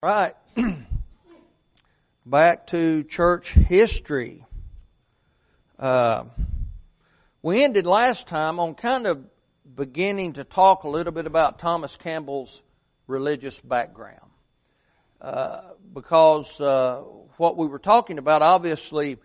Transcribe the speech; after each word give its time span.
Right. 0.00 0.32
Back 2.26 2.68
to 2.68 3.02
church 3.02 3.50
history. 3.50 4.44
Uh, 5.76 6.26
we 7.42 7.64
ended 7.64 7.84
last 7.84 8.28
time 8.28 8.60
on 8.60 8.76
kind 8.76 9.08
of 9.08 9.24
beginning 9.74 10.34
to 10.34 10.44
talk 10.44 10.84
a 10.84 10.88
little 10.88 11.12
bit 11.12 11.26
about 11.26 11.58
Thomas 11.58 11.96
Campbell's 11.96 12.62
religious 13.08 13.58
background. 13.58 14.30
Uh, 15.20 15.62
because 15.92 16.60
uh, 16.60 17.02
what 17.36 17.56
we 17.56 17.66
were 17.66 17.80
talking 17.80 18.18
about, 18.18 18.40
obviously, 18.40 19.16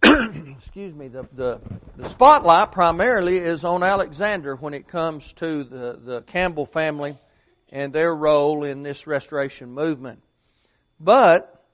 excuse 0.04 0.94
me, 0.94 1.08
the, 1.08 1.28
the, 1.32 1.60
the 1.96 2.08
spotlight 2.08 2.70
primarily 2.70 3.38
is 3.38 3.64
on 3.64 3.82
Alexander 3.82 4.54
when 4.54 4.74
it 4.74 4.86
comes 4.86 5.32
to 5.32 5.64
the, 5.64 5.98
the 6.00 6.22
Campbell 6.22 6.66
family 6.66 7.18
and 7.70 7.92
their 7.92 8.14
role 8.14 8.64
in 8.64 8.82
this 8.82 9.06
restoration 9.06 9.70
movement. 9.70 10.22
But 11.00 11.64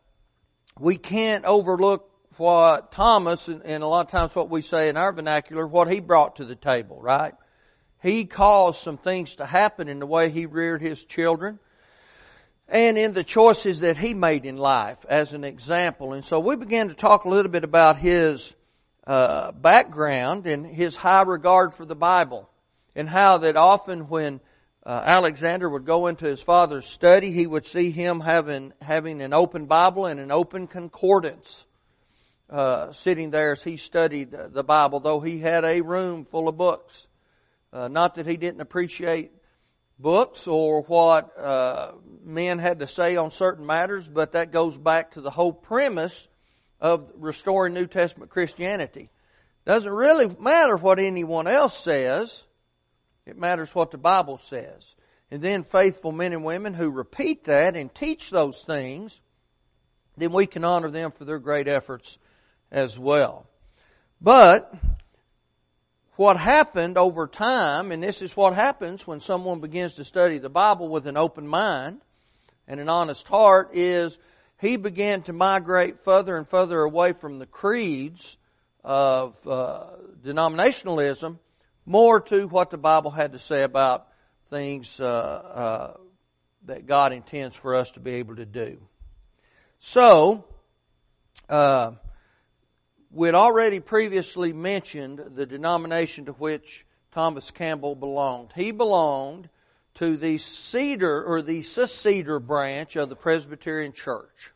we 0.78 0.96
can't 0.96 1.44
overlook 1.44 2.08
what 2.36 2.92
Thomas, 2.92 3.48
and, 3.48 3.82
a 3.82 3.86
lot 3.86 4.06
of 4.06 4.10
times 4.10 4.34
what 4.34 4.48
we 4.48 4.62
say 4.62 4.88
in 4.88 4.96
our 4.96 5.12
vernacular, 5.12 5.66
what 5.66 5.90
he 5.90 6.00
brought 6.00 6.36
to 6.36 6.44
the 6.44 6.56
table, 6.56 7.00
right? 7.00 7.34
He 8.02 8.24
caused 8.24 8.78
some 8.78 8.96
things 8.96 9.36
to 9.36 9.46
happen 9.46 9.88
in 9.88 10.00
the 10.00 10.06
way 10.06 10.30
he 10.30 10.46
reared 10.46 10.82
his 10.82 11.04
children 11.04 11.60
and 12.68 12.96
in 12.96 13.12
the 13.12 13.22
choices 13.22 13.80
that 13.80 13.98
he 13.98 14.14
made 14.14 14.44
in 14.46 14.56
life 14.56 15.04
as 15.08 15.34
an 15.34 15.44
example. 15.44 16.14
And 16.14 16.24
so 16.24 16.40
we 16.40 16.56
began 16.56 16.88
to 16.88 16.94
talk 16.94 17.24
a 17.24 17.28
little 17.28 17.50
bit 17.50 17.64
about 17.64 17.98
his 17.98 18.54
uh, 19.06 19.52
background 19.52 20.46
and 20.46 20.66
his 20.66 20.96
high 20.96 21.22
regard 21.22 21.74
for 21.74 21.84
the 21.84 21.94
Bible 21.94 22.48
and 22.96 23.08
how 23.08 23.38
that 23.38 23.56
often 23.56 24.08
when 24.08 24.40
uh, 24.84 25.02
Alexander 25.04 25.68
would 25.68 25.84
go 25.84 26.08
into 26.08 26.24
his 26.24 26.40
father's 26.40 26.86
study, 26.86 27.30
he 27.30 27.46
would 27.46 27.66
see 27.66 27.90
him 27.90 28.20
having 28.20 28.72
having 28.82 29.22
an 29.22 29.32
open 29.32 29.66
Bible 29.66 30.06
and 30.06 30.18
an 30.18 30.32
open 30.32 30.66
concordance, 30.66 31.66
uh, 32.50 32.92
sitting 32.92 33.30
there 33.30 33.52
as 33.52 33.62
he 33.62 33.76
studied 33.76 34.32
the 34.32 34.64
Bible. 34.64 34.98
Though 34.98 35.20
he 35.20 35.38
had 35.38 35.64
a 35.64 35.82
room 35.82 36.24
full 36.24 36.48
of 36.48 36.56
books, 36.56 37.06
uh, 37.72 37.88
not 37.88 38.16
that 38.16 38.26
he 38.26 38.36
didn't 38.36 38.60
appreciate 38.60 39.30
books 40.00 40.48
or 40.48 40.82
what 40.82 41.38
uh, 41.38 41.92
men 42.24 42.58
had 42.58 42.80
to 42.80 42.88
say 42.88 43.16
on 43.16 43.30
certain 43.30 43.64
matters, 43.64 44.08
but 44.08 44.32
that 44.32 44.50
goes 44.50 44.76
back 44.76 45.12
to 45.12 45.20
the 45.20 45.30
whole 45.30 45.52
premise 45.52 46.28
of 46.80 47.08
restoring 47.14 47.72
New 47.72 47.86
Testament 47.86 48.32
Christianity. 48.32 49.10
Doesn't 49.64 49.92
really 49.92 50.34
matter 50.40 50.76
what 50.76 50.98
anyone 50.98 51.46
else 51.46 51.78
says 51.78 52.44
it 53.26 53.38
matters 53.38 53.74
what 53.74 53.90
the 53.90 53.98
Bible 53.98 54.38
says. 54.38 54.94
And 55.30 55.40
then 55.40 55.62
faithful 55.62 56.12
men 56.12 56.32
and 56.32 56.44
women 56.44 56.74
who 56.74 56.90
repeat 56.90 57.44
that 57.44 57.76
and 57.76 57.94
teach 57.94 58.30
those 58.30 58.62
things, 58.62 59.20
then 60.16 60.32
we 60.32 60.46
can 60.46 60.64
honor 60.64 60.90
them 60.90 61.10
for 61.10 61.24
their 61.24 61.38
great 61.38 61.68
efforts 61.68 62.18
as 62.70 62.98
well. 62.98 63.46
But 64.20 64.74
what 66.16 66.36
happened 66.36 66.98
over 66.98 67.26
time, 67.26 67.92
and 67.92 68.02
this 68.02 68.20
is 68.20 68.36
what 68.36 68.54
happens 68.54 69.06
when 69.06 69.20
someone 69.20 69.60
begins 69.60 69.94
to 69.94 70.04
study 70.04 70.38
the 70.38 70.50
Bible 70.50 70.88
with 70.88 71.06
an 71.06 71.16
open 71.16 71.48
mind 71.48 72.02
and 72.68 72.78
an 72.78 72.88
honest 72.88 73.26
heart, 73.28 73.70
is 73.72 74.18
he 74.60 74.76
began 74.76 75.22
to 75.22 75.32
migrate 75.32 75.98
further 75.98 76.36
and 76.36 76.46
further 76.46 76.82
away 76.82 77.12
from 77.12 77.38
the 77.38 77.46
creeds 77.46 78.36
of 78.84 79.36
uh, 79.46 79.86
denominationalism 80.22 81.38
more 81.84 82.20
to 82.20 82.46
what 82.48 82.70
the 82.70 82.78
Bible 82.78 83.10
had 83.10 83.32
to 83.32 83.38
say 83.38 83.62
about 83.62 84.08
things 84.48 85.00
uh, 85.00 85.04
uh, 85.04 85.96
that 86.66 86.86
God 86.86 87.12
intends 87.12 87.56
for 87.56 87.74
us 87.74 87.92
to 87.92 88.00
be 88.00 88.12
able 88.14 88.36
to 88.36 88.46
do. 88.46 88.80
So, 89.78 90.44
uh, 91.48 91.92
we'd 93.10 93.34
already 93.34 93.80
previously 93.80 94.52
mentioned 94.52 95.18
the 95.34 95.46
denomination 95.46 96.26
to 96.26 96.32
which 96.32 96.86
Thomas 97.12 97.50
Campbell 97.50 97.94
belonged. 97.94 98.52
He 98.54 98.70
belonged 98.70 99.48
to 99.94 100.16
the 100.16 100.38
Cedar 100.38 101.22
or 101.24 101.42
the 101.42 101.62
Seceder 101.62 102.44
branch 102.44 102.96
of 102.96 103.08
the 103.08 103.16
Presbyterian 103.16 103.92
Church. 103.92 104.52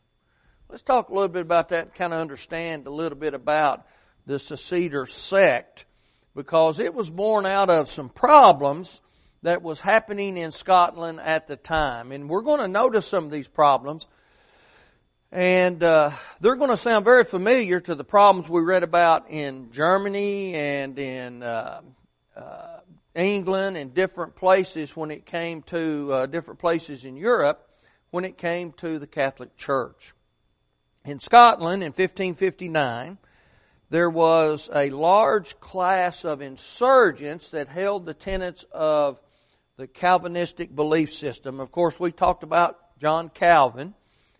Let's 0.69 0.81
talk 0.81 1.09
a 1.09 1.13
little 1.13 1.27
bit 1.27 1.43
about 1.43 1.69
that 1.69 1.85
and 1.85 1.93
kind 1.93 2.13
of 2.13 2.19
understand 2.19 2.87
a 2.87 2.91
little 2.91 3.17
bit 3.17 3.33
about 3.33 3.85
the 4.25 4.35
Seceder 4.35 5.07
sect 5.07 5.85
because 6.37 6.77
it 6.77 6.93
was 6.93 7.09
born 7.09 7.47
out 7.47 7.67
of 7.71 7.89
some 7.89 8.09
problems 8.09 9.01
that 9.41 9.63
was 9.63 9.79
happening 9.79 10.37
in 10.37 10.51
Scotland 10.51 11.19
at 11.19 11.47
the 11.47 11.55
time. 11.55 12.11
And 12.11 12.29
we're 12.29 12.43
going 12.43 12.59
to 12.59 12.67
notice 12.67 13.07
some 13.07 13.25
of 13.25 13.31
these 13.31 13.47
problems. 13.47 14.05
And 15.31 15.83
uh, 15.83 16.11
they're 16.39 16.55
going 16.55 16.69
to 16.69 16.77
sound 16.77 17.05
very 17.05 17.23
familiar 17.23 17.79
to 17.81 17.95
the 17.95 18.03
problems 18.03 18.47
we 18.47 18.61
read 18.61 18.83
about 18.83 19.31
in 19.31 19.71
Germany 19.71 20.53
and 20.53 20.99
in 20.99 21.41
uh, 21.41 21.81
uh, 22.35 22.79
England 23.15 23.75
and 23.75 23.95
different 23.95 24.35
places 24.35 24.95
when 24.95 25.09
it 25.09 25.25
came 25.25 25.63
to 25.63 26.09
uh, 26.13 26.25
different 26.27 26.59
places 26.59 27.03
in 27.03 27.17
Europe 27.17 27.67
when 28.11 28.23
it 28.23 28.37
came 28.37 28.73
to 28.73 28.99
the 28.99 29.07
Catholic 29.07 29.57
Church. 29.57 30.13
In 31.03 31.19
Scotland 31.19 31.81
in 31.81 31.87
1559, 31.87 33.17
there 33.89 34.09
was 34.09 34.69
a 34.73 34.89
large 34.89 35.59
class 35.59 36.25
of 36.25 36.41
insurgents 36.41 37.49
that 37.49 37.69
held 37.69 38.05
the 38.05 38.13
tenets 38.13 38.65
of 38.71 39.19
the 39.77 39.87
Calvinistic 39.87 40.75
belief 40.75 41.13
system. 41.13 41.59
Of 41.59 41.71
course, 41.71 41.99
we 41.99 42.11
talked 42.11 42.43
about 42.43 42.77
John 42.99 43.29
Calvin 43.29 43.93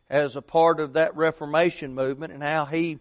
as 0.10 0.36
a 0.36 0.42
part 0.42 0.80
of 0.80 0.94
that 0.94 1.16
Reformation 1.16 1.94
movement 1.94 2.34
and 2.34 2.44
how 2.44 2.66
he 2.66 3.00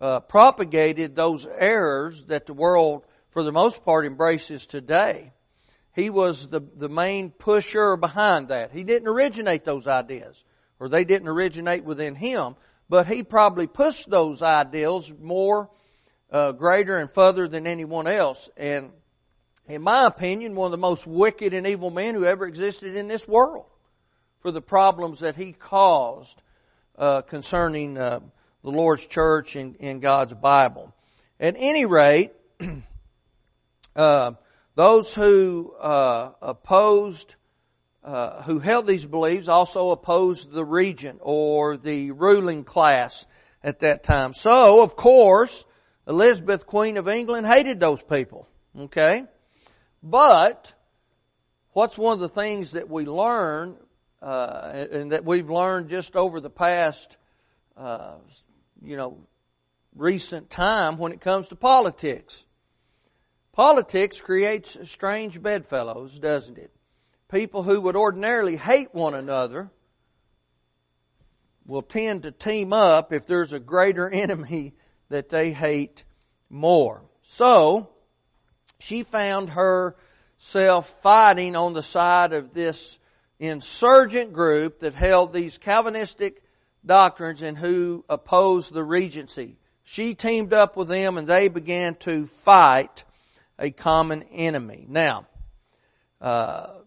uh, 0.00 0.20
propagated 0.20 1.14
those 1.14 1.46
errors 1.46 2.24
that 2.24 2.46
the 2.46 2.54
world, 2.54 3.04
for 3.30 3.42
the 3.42 3.52
most 3.52 3.84
part, 3.84 4.06
embraces 4.06 4.66
today. 4.66 5.32
He 5.94 6.10
was 6.10 6.48
the, 6.48 6.60
the 6.60 6.88
main 6.88 7.30
pusher 7.30 7.96
behind 7.96 8.48
that. 8.48 8.72
He 8.72 8.84
didn't 8.84 9.08
originate 9.08 9.64
those 9.64 9.86
ideas, 9.86 10.44
or 10.78 10.88
they 10.88 11.04
didn't 11.04 11.28
originate 11.28 11.84
within 11.84 12.14
him, 12.14 12.56
but 12.90 13.06
he 13.06 13.22
probably 13.22 13.68
pushed 13.68 14.10
those 14.10 14.42
ideals 14.42 15.12
more 15.22 15.70
uh, 16.32 16.50
greater 16.50 16.98
and 16.98 17.08
further 17.08 17.46
than 17.46 17.68
anyone 17.68 18.08
else. 18.08 18.50
And 18.56 18.90
in 19.68 19.80
my 19.80 20.06
opinion, 20.06 20.56
one 20.56 20.66
of 20.66 20.72
the 20.72 20.78
most 20.78 21.06
wicked 21.06 21.54
and 21.54 21.68
evil 21.68 21.90
men 21.90 22.16
who 22.16 22.24
ever 22.24 22.44
existed 22.46 22.96
in 22.96 23.06
this 23.06 23.28
world 23.28 23.66
for 24.40 24.50
the 24.50 24.60
problems 24.60 25.20
that 25.20 25.36
he 25.36 25.52
caused 25.52 26.42
uh, 26.98 27.22
concerning 27.22 27.96
uh, 27.96 28.18
the 28.64 28.70
Lord's 28.70 29.06
church 29.06 29.54
and, 29.54 29.76
in 29.76 30.00
God's 30.00 30.34
Bible. 30.34 30.92
At 31.38 31.54
any 31.56 31.86
rate, 31.86 32.32
uh, 33.96 34.32
those 34.74 35.14
who 35.14 35.74
uh, 35.78 36.32
opposed 36.42 37.36
uh, 38.02 38.42
who 38.42 38.58
held 38.58 38.86
these 38.86 39.06
beliefs 39.06 39.48
also 39.48 39.90
opposed 39.90 40.52
the 40.52 40.64
regent 40.64 41.18
or 41.22 41.76
the 41.76 42.10
ruling 42.12 42.64
class 42.64 43.26
at 43.62 43.80
that 43.80 44.02
time. 44.02 44.32
So, 44.32 44.82
of 44.82 44.96
course, 44.96 45.64
Elizabeth, 46.08 46.66
Queen 46.66 46.96
of 46.96 47.08
England, 47.08 47.46
hated 47.46 47.78
those 47.78 48.02
people. 48.02 48.48
Okay? 48.78 49.24
But, 50.02 50.72
what's 51.72 51.98
one 51.98 52.14
of 52.14 52.20
the 52.20 52.28
things 52.28 52.72
that 52.72 52.88
we 52.88 53.04
learn, 53.04 53.76
uh, 54.22 54.86
and 54.90 55.12
that 55.12 55.24
we've 55.24 55.50
learned 55.50 55.90
just 55.90 56.16
over 56.16 56.40
the 56.40 56.50
past, 56.50 57.16
uh, 57.76 58.14
you 58.82 58.96
know, 58.96 59.18
recent 59.94 60.48
time 60.48 60.96
when 60.96 61.12
it 61.12 61.20
comes 61.20 61.48
to 61.48 61.56
politics? 61.56 62.46
Politics 63.52 64.20
creates 64.20 64.78
strange 64.88 65.42
bedfellows, 65.42 66.18
doesn't 66.18 66.56
it? 66.56 66.70
People 67.30 67.62
who 67.62 67.80
would 67.80 67.96
ordinarily 67.96 68.56
hate 68.56 68.94
one 68.94 69.14
another 69.14 69.70
will 71.66 71.82
tend 71.82 72.24
to 72.24 72.32
team 72.32 72.72
up 72.72 73.12
if 73.12 73.26
there's 73.26 73.52
a 73.52 73.60
greater 73.60 74.10
enemy 74.12 74.74
that 75.08 75.28
they 75.28 75.52
hate 75.52 76.04
more. 76.48 77.02
So, 77.22 77.90
she 78.78 79.02
found 79.02 79.50
herself 79.50 80.88
fighting 81.02 81.54
on 81.54 81.74
the 81.74 81.82
side 81.82 82.32
of 82.32 82.52
this 82.52 82.98
insurgent 83.38 84.32
group 84.32 84.80
that 84.80 84.94
held 84.94 85.32
these 85.32 85.58
Calvinistic 85.58 86.42
doctrines 86.84 87.42
and 87.42 87.56
who 87.56 88.04
opposed 88.08 88.72
the 88.72 88.84
regency. 88.84 89.56
She 89.84 90.14
teamed 90.14 90.52
up 90.52 90.76
with 90.76 90.88
them 90.88 91.18
and 91.18 91.26
they 91.26 91.48
began 91.48 91.94
to 91.96 92.26
fight 92.26 93.04
a 93.58 93.70
common 93.70 94.22
enemy. 94.32 94.86
Now, 94.88 95.26
uh, 96.20 96.79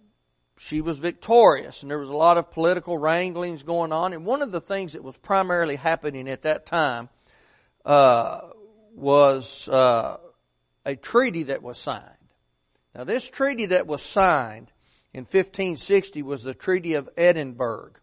she 0.57 0.81
was 0.81 0.99
victorious 0.99 1.81
and 1.81 1.89
there 1.89 1.99
was 1.99 2.09
a 2.09 2.15
lot 2.15 2.37
of 2.37 2.51
political 2.51 2.97
wranglings 2.97 3.63
going 3.63 3.91
on. 3.91 4.13
And 4.13 4.25
one 4.25 4.41
of 4.41 4.51
the 4.51 4.61
things 4.61 4.93
that 4.93 5.03
was 5.03 5.17
primarily 5.17 5.75
happening 5.75 6.29
at 6.29 6.43
that 6.43 6.65
time 6.65 7.09
uh, 7.85 8.41
was 8.95 9.67
uh, 9.67 10.17
a 10.85 10.95
treaty 10.95 11.43
that 11.43 11.63
was 11.63 11.77
signed. 11.77 12.03
Now, 12.95 13.03
this 13.03 13.27
treaty 13.27 13.67
that 13.67 13.87
was 13.87 14.03
signed 14.03 14.71
in 15.13 15.21
1560 15.21 16.21
was 16.21 16.43
the 16.43 16.53
Treaty 16.53 16.93
of 16.93 17.09
Edinburgh. 17.17 17.93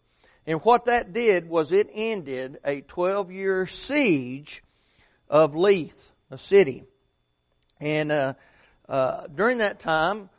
And 0.45 0.59
what 0.61 0.85
that 0.85 1.13
did 1.13 1.47
was 1.47 1.71
it 1.71 1.89
ended 1.93 2.57
a 2.65 2.81
12 2.81 3.31
year 3.31 3.67
siege 3.67 4.63
of 5.29 5.55
Leith, 5.55 6.11
a 6.29 6.37
city. 6.37 6.83
And 7.79 8.11
uh, 8.11 8.33
uh, 8.89 9.27
during 9.27 9.59
that 9.59 9.79
time, 9.79 10.29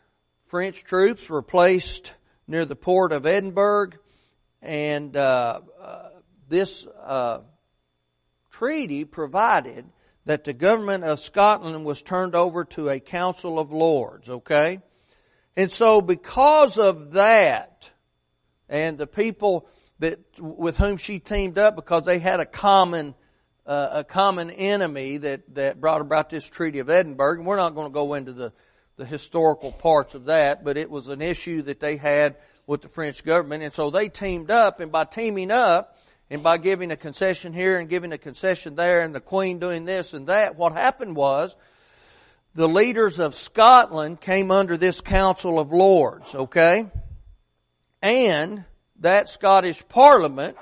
French 0.53 0.85
troops 0.85 1.31
were 1.31 1.41
placed 1.41 2.13
near 2.47 2.67
the 2.67 2.77
port 2.77 3.13
of 3.13 3.25
Edinburgh, 3.25 3.93
and 4.61 5.17
uh, 5.17 5.63
uh 5.81 6.09
this 6.47 6.87
uh, 6.87 7.39
treaty 8.51 9.07
provided 9.07 9.87
that 10.27 10.45
the 10.45 10.53
government 10.53 11.05
of 11.05 11.21
Scotland 11.21 11.87
was 11.87 12.03
turned 12.03 12.35
over 12.35 12.67
to 12.67 12.91
a 12.91 13.01
council 13.01 13.59
of 13.59 13.73
lords. 13.73 14.29
Okay, 14.29 14.81
and 15.57 15.73
so 15.73 16.03
because 16.03 16.77
of 16.77 17.13
that, 17.13 17.91
and 18.69 18.99
the 18.99 19.07
people 19.07 19.67
that 20.01 20.19
with 20.39 20.77
whom 20.77 20.99
she 20.99 21.19
teamed 21.19 21.57
up, 21.57 21.77
because 21.77 22.05
they 22.05 22.19
had 22.19 22.41
a 22.41 22.47
common 22.47 23.15
uh, 23.65 23.89
a 23.93 24.05
common 24.05 24.51
enemy 24.51 25.17
that, 25.17 25.55
that 25.55 25.81
brought 25.81 26.03
about 26.03 26.29
this 26.29 26.47
Treaty 26.51 26.81
of 26.81 26.91
Edinburgh. 26.91 27.39
And 27.39 27.47
we're 27.47 27.57
not 27.57 27.75
going 27.75 27.87
to 27.87 27.95
go 27.95 28.13
into 28.13 28.33
the, 28.33 28.53
the 28.97 29.05
historical 29.05 29.73
parts 29.73 30.15
of 30.15 30.27
that, 30.27 30.65
but 30.65 30.77
it 30.77 30.91
was 30.91 31.09
an 31.09 31.23
issue 31.23 31.63
that 31.63 31.81
they 31.81 31.97
had 31.97 32.37
with 32.67 32.83
the 32.83 32.89
French 32.89 33.25
government. 33.25 33.63
And 33.63 33.75
so 33.75 33.91
they 33.91 34.09
teamed 34.09 34.51
up, 34.51 34.81
and 34.81 34.93
by 34.93 35.05
teaming 35.05 35.51
up, 35.51 35.99
and 36.31 36.43
by 36.43 36.59
giving 36.59 36.91
a 36.91 36.97
concession 36.97 37.53
here 37.53 37.79
and 37.79 37.89
giving 37.89 38.13
a 38.13 38.19
concession 38.19 38.75
there, 38.75 39.03
and 39.03 39.15
the 39.15 39.21
Queen 39.21 39.59
doing 39.59 39.85
this 39.85 40.15
and 40.15 40.29
that, 40.29 40.57
what 40.57 40.73
happened 40.73 41.17
was, 41.17 41.57
the 42.55 42.69
leaders 42.69 43.19
of 43.19 43.35
Scotland 43.35 44.21
came 44.21 44.51
under 44.51 44.77
this 44.77 45.01
Council 45.01 45.59
of 45.59 45.73
Lords, 45.73 46.35
okay? 46.35 46.87
And 48.03 48.65
that 49.01 49.29
Scottish 49.29 49.87
Parliament 49.89 50.57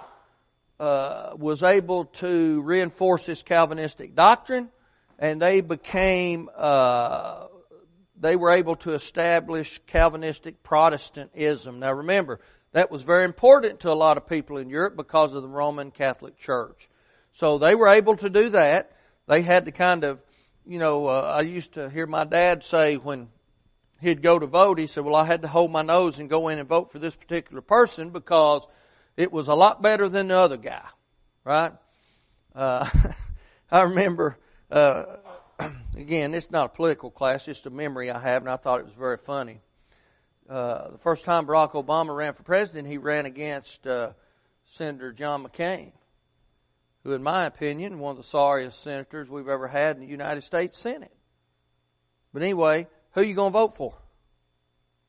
uh, 0.78 1.34
was 1.36 1.62
able 1.62 2.06
to 2.06 2.62
reinforce 2.62 3.26
this 3.26 3.42
Calvinistic 3.42 4.14
doctrine, 4.14 4.70
and 5.18 5.42
they 5.42 5.60
became 5.60 6.48
uh, 6.56 7.46
they 8.20 8.36
were 8.36 8.50
able 8.50 8.76
to 8.76 8.92
establish 8.92 9.80
Calvinistic 9.86 10.62
Protestantism. 10.62 11.80
Now 11.80 11.92
remember, 11.92 12.40
that 12.72 12.90
was 12.90 13.02
very 13.02 13.24
important 13.24 13.80
to 13.80 13.90
a 13.90 13.94
lot 13.94 14.16
of 14.16 14.28
people 14.28 14.58
in 14.58 14.70
Europe 14.70 14.96
because 14.96 15.32
of 15.32 15.42
the 15.42 15.48
Roman 15.48 15.90
Catholic 15.90 16.38
Church. 16.38 16.88
So 17.32 17.58
they 17.58 17.74
were 17.74 17.88
able 17.88 18.16
to 18.16 18.30
do 18.30 18.50
that. 18.50 18.92
They 19.26 19.42
had 19.42 19.64
to 19.64 19.72
kind 19.72 20.04
of, 20.04 20.22
you 20.66 20.78
know, 20.78 21.06
uh, 21.06 21.34
I 21.38 21.42
used 21.42 21.74
to 21.74 21.88
hear 21.88 22.06
my 22.06 22.24
dad 22.24 22.62
say 22.62 22.96
when 22.96 23.28
he'd 24.00 24.22
go 24.22 24.38
to 24.38 24.46
vote, 24.46 24.78
he 24.78 24.86
said, 24.86 25.04
well, 25.04 25.14
I 25.14 25.24
had 25.24 25.42
to 25.42 25.48
hold 25.48 25.70
my 25.70 25.82
nose 25.82 26.18
and 26.18 26.28
go 26.28 26.48
in 26.48 26.58
and 26.58 26.68
vote 26.68 26.92
for 26.92 26.98
this 26.98 27.14
particular 27.14 27.62
person 27.62 28.10
because 28.10 28.66
it 29.16 29.32
was 29.32 29.48
a 29.48 29.54
lot 29.54 29.82
better 29.82 30.08
than 30.08 30.28
the 30.28 30.36
other 30.36 30.56
guy, 30.56 30.86
right? 31.44 31.72
Uh, 32.54 32.88
I 33.70 33.82
remember, 33.82 34.36
uh, 34.70 35.04
again, 36.00 36.34
it's 36.34 36.50
not 36.50 36.66
a 36.66 36.68
political 36.68 37.10
class, 37.10 37.44
just 37.44 37.66
a 37.66 37.70
memory 37.70 38.10
I 38.10 38.18
have, 38.18 38.42
and 38.42 38.50
I 38.50 38.56
thought 38.56 38.80
it 38.80 38.86
was 38.86 38.94
very 38.94 39.18
funny. 39.18 39.60
Uh, 40.48 40.90
the 40.90 40.98
first 40.98 41.24
time 41.24 41.46
Barack 41.46 41.72
Obama 41.72 42.16
ran 42.16 42.32
for 42.32 42.42
president, 42.42 42.88
he 42.88 42.98
ran 42.98 43.26
against 43.26 43.86
uh, 43.86 44.12
Senator 44.64 45.12
John 45.12 45.44
McCain, 45.44 45.92
who, 47.04 47.12
in 47.12 47.22
my 47.22 47.46
opinion, 47.46 47.98
one 47.98 48.12
of 48.12 48.16
the 48.16 48.28
sorriest 48.28 48.82
senators 48.82 49.28
we've 49.28 49.48
ever 49.48 49.68
had 49.68 49.96
in 49.96 50.02
the 50.02 50.08
United 50.08 50.42
States 50.42 50.76
Senate. 50.76 51.14
But 52.32 52.42
anyway, 52.42 52.88
who 53.12 53.20
are 53.20 53.24
you 53.24 53.34
going 53.34 53.52
to 53.52 53.58
vote 53.58 53.76
for? 53.76 53.94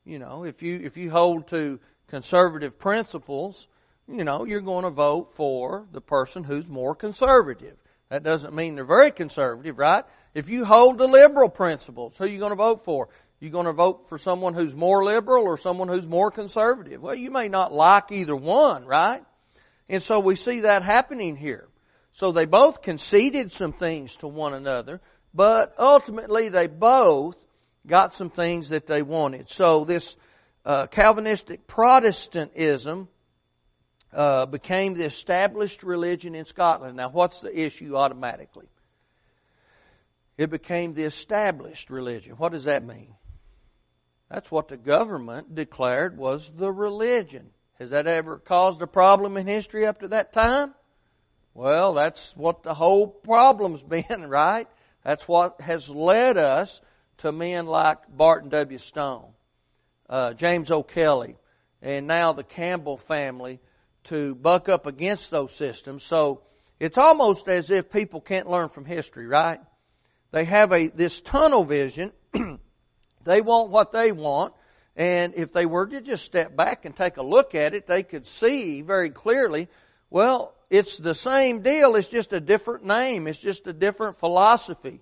You 0.04 0.18
know, 0.18 0.44
if 0.44 0.62
you 0.62 0.80
if 0.82 0.96
you 0.96 1.10
hold 1.10 1.48
to 1.48 1.78
conservative 2.08 2.78
principles, 2.78 3.68
you 4.08 4.24
know, 4.24 4.44
you're 4.44 4.60
going 4.60 4.84
to 4.84 4.90
vote 4.90 5.32
for 5.34 5.86
the 5.92 6.00
person 6.00 6.44
who's 6.44 6.68
more 6.68 6.94
conservative. 6.94 7.76
That 8.08 8.22
doesn't 8.22 8.54
mean 8.54 8.74
they're 8.74 8.84
very 8.84 9.10
conservative, 9.10 9.78
right? 9.78 10.04
If 10.34 10.48
you 10.48 10.64
hold 10.64 10.98
the 10.98 11.06
liberal 11.06 11.48
principles, 11.48 12.16
who 12.16 12.24
are 12.24 12.28
you 12.28 12.38
going 12.38 12.50
to 12.50 12.56
vote 12.56 12.84
for? 12.84 13.08
You 13.40 13.50
going 13.50 13.66
to 13.66 13.72
vote 13.72 14.08
for 14.08 14.18
someone 14.18 14.54
who's 14.54 14.74
more 14.74 15.02
liberal 15.02 15.44
or 15.44 15.58
someone 15.58 15.88
who's 15.88 16.06
more 16.06 16.30
conservative? 16.30 17.02
Well, 17.02 17.16
you 17.16 17.30
may 17.30 17.48
not 17.48 17.72
like 17.72 18.12
either 18.12 18.36
one, 18.36 18.86
right? 18.86 19.22
And 19.88 20.00
so 20.00 20.20
we 20.20 20.36
see 20.36 20.60
that 20.60 20.84
happening 20.84 21.34
here. 21.36 21.68
So 22.12 22.30
they 22.30 22.44
both 22.44 22.82
conceded 22.82 23.52
some 23.52 23.72
things 23.72 24.16
to 24.18 24.28
one 24.28 24.54
another, 24.54 25.00
but 25.34 25.74
ultimately 25.78 26.50
they 26.50 26.68
both 26.68 27.36
got 27.86 28.14
some 28.14 28.30
things 28.30 28.68
that 28.68 28.86
they 28.86 29.02
wanted. 29.02 29.48
So 29.48 29.84
this 29.84 30.16
uh, 30.64 30.86
Calvinistic 30.86 31.66
Protestantism 31.66 33.08
uh, 34.12 34.46
became 34.46 34.94
the 34.94 35.04
established 35.04 35.82
religion 35.82 36.34
in 36.34 36.44
Scotland. 36.44 36.96
Now, 36.96 37.08
what's 37.08 37.40
the 37.40 37.58
issue 37.58 37.96
automatically? 37.96 38.68
It 40.38 40.50
became 40.50 40.94
the 40.94 41.04
established 41.04 41.90
religion. 41.90 42.36
What 42.36 42.52
does 42.52 42.64
that 42.64 42.84
mean? 42.84 43.14
That's 44.30 44.50
what 44.50 44.68
the 44.68 44.78
government 44.78 45.54
declared 45.54 46.16
was 46.16 46.50
the 46.56 46.72
religion. 46.72 47.50
Has 47.78 47.90
that 47.90 48.06
ever 48.06 48.38
caused 48.38 48.80
a 48.80 48.86
problem 48.86 49.36
in 49.36 49.46
history 49.46 49.86
up 49.86 50.00
to 50.00 50.08
that 50.08 50.32
time? 50.32 50.74
Well, 51.54 51.92
that's 51.92 52.34
what 52.36 52.62
the 52.62 52.74
whole 52.74 53.06
problem's 53.06 53.82
been, 54.08 54.28
right? 54.28 54.66
That's 55.04 55.28
what 55.28 55.60
has 55.60 55.88
led 55.88 56.38
us 56.38 56.80
to 57.18 57.32
men 57.32 57.66
like 57.66 57.98
Barton 58.08 58.48
W. 58.50 58.78
Stone, 58.78 59.32
uh, 60.08 60.34
James 60.34 60.70
O'Kelly, 60.70 61.36
and 61.82 62.06
now 62.06 62.32
the 62.32 62.44
Campbell 62.44 62.96
family 62.96 63.60
to 64.04 64.34
buck 64.34 64.68
up 64.68 64.86
against 64.86 65.30
those 65.30 65.54
systems. 65.54 66.04
So 66.04 66.42
it's 66.80 66.98
almost 66.98 67.48
as 67.48 67.70
if 67.70 67.90
people 67.90 68.20
can't 68.20 68.48
learn 68.48 68.68
from 68.68 68.84
history, 68.84 69.26
right? 69.26 69.60
They 70.32 70.44
have 70.44 70.72
a, 70.72 70.88
this 70.88 71.20
tunnel 71.20 71.64
vision. 71.64 72.12
they 73.24 73.40
want 73.40 73.70
what 73.70 73.92
they 73.92 74.12
want. 74.12 74.54
And 74.96 75.34
if 75.36 75.52
they 75.52 75.64
were 75.64 75.86
to 75.86 76.00
just 76.00 76.24
step 76.24 76.56
back 76.56 76.84
and 76.84 76.94
take 76.94 77.16
a 77.16 77.22
look 77.22 77.54
at 77.54 77.74
it, 77.74 77.86
they 77.86 78.02
could 78.02 78.26
see 78.26 78.82
very 78.82 79.10
clearly, 79.10 79.68
well, 80.10 80.54
it's 80.68 80.96
the 80.96 81.14
same 81.14 81.62
deal. 81.62 81.96
It's 81.96 82.08
just 82.08 82.32
a 82.32 82.40
different 82.40 82.84
name. 82.84 83.26
It's 83.26 83.38
just 83.38 83.66
a 83.66 83.72
different 83.72 84.16
philosophy. 84.16 85.00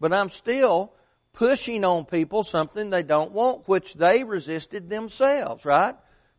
But 0.00 0.12
I'm 0.12 0.30
still 0.30 0.92
pushing 1.32 1.84
on 1.84 2.04
people 2.04 2.42
something 2.42 2.90
they 2.90 3.02
don't 3.02 3.32
want, 3.32 3.68
which 3.68 3.94
they 3.94 4.24
resisted 4.24 4.88
themselves, 4.88 5.64
right? 5.64 5.94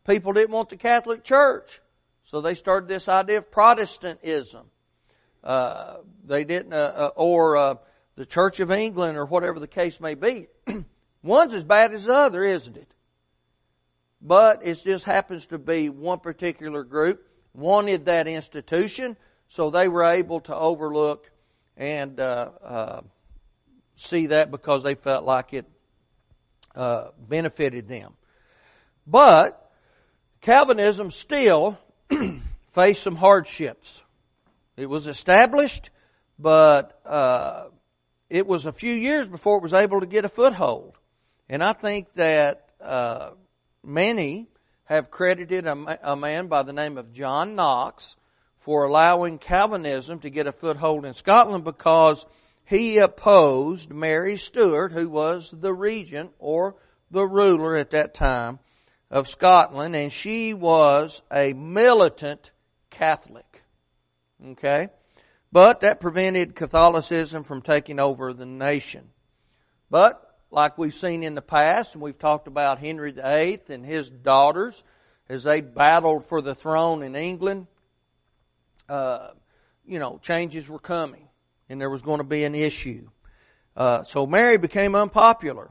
People 0.06 0.32
didn't 0.32 0.50
want 0.50 0.70
the 0.70 0.76
Catholic 0.76 1.22
Church. 1.22 1.80
So 2.24 2.40
they 2.40 2.54
started 2.54 2.88
this 2.88 3.08
idea 3.08 3.38
of 3.38 3.50
Protestantism. 3.50 4.66
Uh, 5.44 5.98
they 6.24 6.44
didn't, 6.44 6.72
uh, 6.72 6.92
uh, 6.94 7.10
or 7.16 7.56
uh, 7.56 7.74
the 8.16 8.26
Church 8.26 8.60
of 8.60 8.70
England, 8.70 9.16
or 9.16 9.24
whatever 9.24 9.58
the 9.58 9.66
case 9.66 10.00
may 10.00 10.14
be. 10.14 10.46
One's 11.22 11.54
as 11.54 11.64
bad 11.64 11.92
as 11.92 12.04
the 12.04 12.14
other, 12.14 12.44
isn't 12.44 12.76
it? 12.76 12.88
But 14.20 14.64
it 14.64 14.80
just 14.84 15.04
happens 15.04 15.46
to 15.46 15.58
be 15.58 15.88
one 15.88 16.20
particular 16.20 16.84
group 16.84 17.28
wanted 17.54 18.06
that 18.06 18.26
institution, 18.26 19.16
so 19.48 19.70
they 19.70 19.88
were 19.88 20.04
able 20.04 20.40
to 20.40 20.54
overlook 20.56 21.30
and 21.76 22.18
uh, 22.20 22.50
uh, 22.62 23.00
see 23.96 24.26
that 24.28 24.50
because 24.50 24.82
they 24.82 24.94
felt 24.94 25.24
like 25.24 25.52
it 25.52 25.66
benefited 27.28 27.88
them. 27.88 28.14
But 29.06 29.70
Calvinism 30.40 31.10
still 31.10 31.78
faced 32.70 33.02
some 33.02 33.16
hardships. 33.16 34.02
It 34.76 34.88
was 34.88 35.06
established, 35.06 35.90
but 36.38 36.98
uh, 37.04 37.66
it 38.32 38.46
was 38.46 38.64
a 38.64 38.72
few 38.72 38.94
years 38.94 39.28
before 39.28 39.58
it 39.58 39.62
was 39.62 39.74
able 39.74 40.00
to 40.00 40.06
get 40.06 40.24
a 40.24 40.28
foothold. 40.28 40.96
And 41.50 41.62
I 41.62 41.74
think 41.74 42.14
that 42.14 42.70
uh, 42.80 43.32
many 43.84 44.48
have 44.84 45.10
credited 45.10 45.66
a, 45.66 46.12
a 46.12 46.16
man 46.16 46.46
by 46.46 46.62
the 46.62 46.72
name 46.72 46.96
of 46.96 47.12
John 47.12 47.54
Knox 47.54 48.16
for 48.56 48.84
allowing 48.84 49.36
Calvinism 49.36 50.18
to 50.20 50.30
get 50.30 50.46
a 50.46 50.52
foothold 50.52 51.04
in 51.04 51.12
Scotland 51.12 51.62
because 51.62 52.24
he 52.64 52.96
opposed 52.96 53.92
Mary 53.92 54.38
Stuart, 54.38 54.92
who 54.92 55.10
was 55.10 55.50
the 55.50 55.74
regent 55.74 56.32
or 56.38 56.76
the 57.10 57.26
ruler 57.26 57.76
at 57.76 57.90
that 57.90 58.14
time 58.14 58.60
of 59.10 59.28
Scotland, 59.28 59.94
and 59.94 60.10
she 60.10 60.54
was 60.54 61.20
a 61.30 61.52
militant 61.52 62.50
Catholic. 62.88 63.62
Okay? 64.42 64.88
But 65.52 65.80
that 65.80 66.00
prevented 66.00 66.54
Catholicism 66.54 67.44
from 67.44 67.60
taking 67.60 68.00
over 68.00 68.32
the 68.32 68.46
nation. 68.46 69.10
But, 69.90 70.20
like 70.50 70.78
we've 70.78 70.94
seen 70.94 71.22
in 71.22 71.34
the 71.34 71.42
past, 71.42 71.94
and 71.94 72.02
we've 72.02 72.18
talked 72.18 72.48
about 72.48 72.78
Henry 72.78 73.12
VIII 73.12 73.60
and 73.68 73.84
his 73.84 74.08
daughters 74.08 74.82
as 75.28 75.44
they 75.44 75.60
battled 75.60 76.24
for 76.24 76.40
the 76.40 76.54
throne 76.54 77.02
in 77.02 77.14
England, 77.14 77.66
uh, 78.88 79.28
you 79.84 79.98
know, 79.98 80.18
changes 80.22 80.68
were 80.68 80.78
coming, 80.78 81.28
and 81.68 81.80
there 81.80 81.90
was 81.90 82.02
going 82.02 82.18
to 82.18 82.24
be 82.24 82.44
an 82.44 82.54
issue. 82.54 83.08
Uh, 83.76 84.04
so 84.04 84.26
Mary 84.26 84.56
became 84.56 84.94
unpopular. 84.94 85.70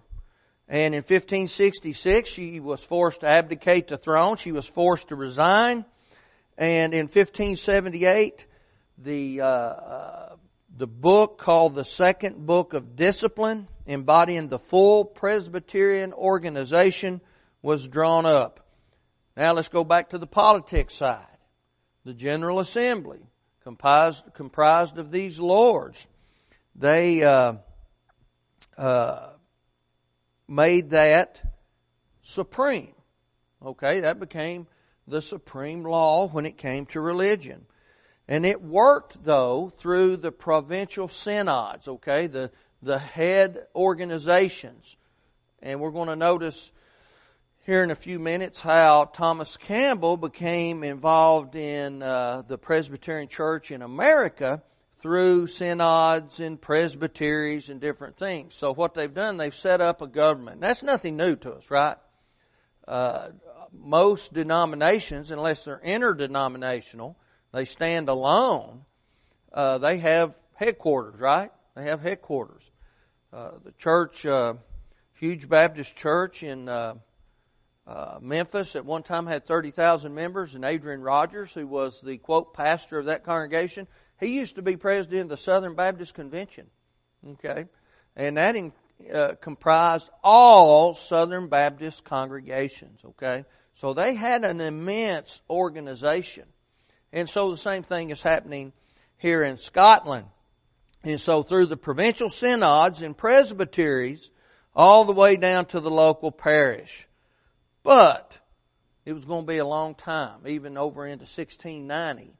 And 0.67 0.95
in 0.95 0.99
1566, 0.99 2.29
she 2.29 2.59
was 2.59 2.83
forced 2.83 3.21
to 3.21 3.27
abdicate 3.27 3.89
the 3.89 3.97
throne. 3.97 4.37
She 4.37 4.51
was 4.51 4.67
forced 4.67 5.09
to 5.09 5.15
resign. 5.15 5.85
And 6.57 6.93
in 6.93 7.07
1578, 7.07 8.45
the, 9.03 9.41
uh, 9.41 9.45
uh, 9.45 10.35
the 10.75 10.87
book 10.87 11.37
called 11.37 11.75
the 11.75 11.85
Second 11.85 12.45
Book 12.45 12.73
of 12.73 12.95
Discipline, 12.95 13.67
embodying 13.85 14.47
the 14.47 14.59
full 14.59 15.05
Presbyterian 15.05 16.13
organization, 16.13 17.21
was 17.61 17.87
drawn 17.87 18.25
up. 18.25 18.65
Now 19.35 19.53
let's 19.53 19.69
go 19.69 19.83
back 19.83 20.09
to 20.09 20.17
the 20.17 20.27
politics 20.27 20.95
side. 20.95 21.25
The 22.03 22.13
General 22.13 22.59
Assembly, 22.59 23.21
comprised, 23.63 24.23
comprised 24.33 24.97
of 24.97 25.11
these 25.11 25.39
lords, 25.39 26.07
they 26.75 27.23
uh, 27.23 27.53
uh, 28.77 29.29
made 30.47 30.91
that 30.91 31.41
supreme. 32.23 32.93
Okay, 33.63 33.99
that 33.99 34.19
became 34.19 34.67
the 35.07 35.21
supreme 35.21 35.83
law 35.83 36.27
when 36.27 36.45
it 36.45 36.57
came 36.57 36.85
to 36.87 37.01
religion. 37.01 37.65
And 38.27 38.45
it 38.45 38.61
worked 38.61 39.23
though 39.23 39.69
through 39.69 40.17
the 40.17 40.31
provincial 40.31 41.07
synods, 41.07 41.87
okay, 41.87 42.27
the, 42.27 42.51
the 42.81 42.99
head 42.99 43.67
organizations. 43.75 44.95
And 45.61 45.79
we're 45.79 45.91
going 45.91 46.07
to 46.07 46.15
notice 46.15 46.71
here 47.65 47.83
in 47.83 47.91
a 47.91 47.95
few 47.95 48.19
minutes 48.19 48.59
how 48.59 49.05
Thomas 49.05 49.57
Campbell 49.57 50.17
became 50.17 50.83
involved 50.83 51.55
in 51.55 52.01
uh, 52.01 52.41
the 52.47 52.57
Presbyterian 52.57 53.27
Church 53.27 53.69
in 53.69 53.81
America 53.81 54.63
through 55.01 55.47
synods 55.47 56.39
and 56.39 56.61
presbyteries 56.61 57.69
and 57.69 57.81
different 57.81 58.17
things. 58.17 58.55
So 58.55 58.73
what 58.73 58.93
they've 58.93 59.13
done, 59.13 59.37
they've 59.37 59.55
set 59.55 59.81
up 59.81 60.01
a 60.01 60.07
government. 60.07 60.61
That's 60.61 60.83
nothing 60.83 61.17
new 61.17 61.35
to 61.37 61.53
us, 61.53 61.71
right? 61.71 61.97
Uh, 62.87 63.29
most 63.71 64.33
denominations, 64.33 65.31
unless 65.31 65.65
they're 65.65 65.81
interdenominational, 65.83 67.17
they 67.51 67.65
stand 67.65 68.09
alone. 68.09 68.85
Uh, 69.51 69.77
they 69.77 69.97
have 69.97 70.35
headquarters, 70.55 71.19
right? 71.19 71.51
They 71.75 71.83
have 71.83 72.01
headquarters. 72.01 72.69
Uh, 73.33 73.51
the 73.63 73.71
church, 73.73 74.25
uh, 74.25 74.55
huge 75.13 75.47
Baptist 75.47 75.95
church 75.95 76.43
in 76.43 76.67
uh, 76.67 76.95
uh, 77.87 78.19
Memphis, 78.21 78.75
at 78.75 78.85
one 78.85 79.03
time 79.03 79.25
had 79.25 79.45
thirty 79.45 79.71
thousand 79.71 80.13
members, 80.13 80.55
and 80.55 80.65
Adrian 80.65 81.01
Rogers, 81.01 81.53
who 81.53 81.67
was 81.67 82.01
the 82.01 82.17
quote 82.17 82.53
pastor 82.53 82.99
of 82.99 83.05
that 83.05 83.23
congregation, 83.23 83.87
he 84.19 84.37
used 84.37 84.55
to 84.55 84.61
be 84.61 84.77
president 84.77 85.23
of 85.23 85.29
the 85.29 85.37
Southern 85.37 85.75
Baptist 85.75 86.13
Convention. 86.13 86.67
Okay, 87.25 87.65
and 88.15 88.37
that 88.37 88.55
in, 88.55 88.73
uh, 89.13 89.35
comprised 89.41 90.09
all 90.23 90.93
Southern 90.93 91.47
Baptist 91.47 92.03
congregations. 92.03 93.03
Okay, 93.05 93.45
so 93.73 93.93
they 93.93 94.15
had 94.15 94.43
an 94.43 94.61
immense 94.61 95.41
organization. 95.49 96.45
And 97.13 97.29
so 97.29 97.51
the 97.51 97.57
same 97.57 97.83
thing 97.83 98.09
is 98.09 98.21
happening 98.21 98.73
here 99.17 99.43
in 99.43 99.57
Scotland. 99.57 100.27
And 101.03 101.19
so 101.19 101.43
through 101.43 101.67
the 101.67 101.77
provincial 101.77 102.29
synods 102.29 103.01
and 103.01 103.17
presbyteries, 103.17 104.31
all 104.75 105.05
the 105.05 105.13
way 105.13 105.35
down 105.35 105.65
to 105.65 105.79
the 105.79 105.91
local 105.91 106.31
parish. 106.31 107.07
But 107.83 108.37
it 109.05 109.13
was 109.13 109.25
going 109.25 109.43
to 109.45 109.51
be 109.51 109.57
a 109.57 109.65
long 109.65 109.95
time, 109.95 110.41
even 110.45 110.77
over 110.77 111.05
into 111.05 111.23
1690, 111.23 112.33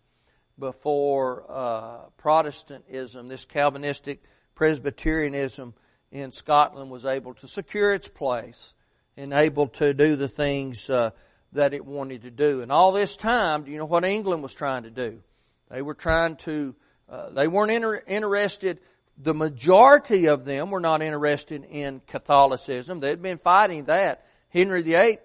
before 0.58 1.44
uh, 1.50 2.06
Protestantism, 2.18 3.28
this 3.28 3.46
Calvinistic 3.46 4.24
Presbyterianism 4.56 5.74
in 6.12 6.32
Scotland, 6.32 6.92
was 6.92 7.06
able 7.06 7.34
to 7.36 7.48
secure 7.48 7.94
its 7.94 8.08
place 8.08 8.76
and 9.18 9.34
able 9.34 9.68
to 9.68 9.94
do 9.94 10.16
the 10.16 10.28
things 10.28 10.90
uh, 10.90 11.12
that 11.54 11.74
it 11.74 11.86
wanted 11.86 12.24
to 12.24 12.32
do. 12.32 12.62
And 12.62 12.72
all 12.72 12.92
this 12.92 13.16
time, 13.18 13.64
do 13.64 13.72
you 13.72 13.78
know 13.78 13.86
what 13.86 14.06
England 14.06 14.44
was 14.44 14.54
trying 14.54 14.84
to 14.84 14.90
do? 14.90 15.22
They 15.70 15.82
were 15.82 15.94
trying 15.94 16.38
to, 16.38 16.76
uh, 17.10 17.30
they 17.30 17.48
weren't 17.48 17.72
inter- 17.72 18.04
interested, 18.08 18.80
the 19.18 19.34
majority 19.34 20.28
of 20.28 20.46
them 20.46 20.72
were 20.72 20.80
not 20.80 21.02
interested 21.02 21.66
in 21.70 22.02
Catholicism. 22.08 23.00
They'd 23.00 23.22
been 23.22 23.38
fighting 23.38 23.86
that. 23.86 24.26
Henry 24.50 24.82
VIII 24.82 25.18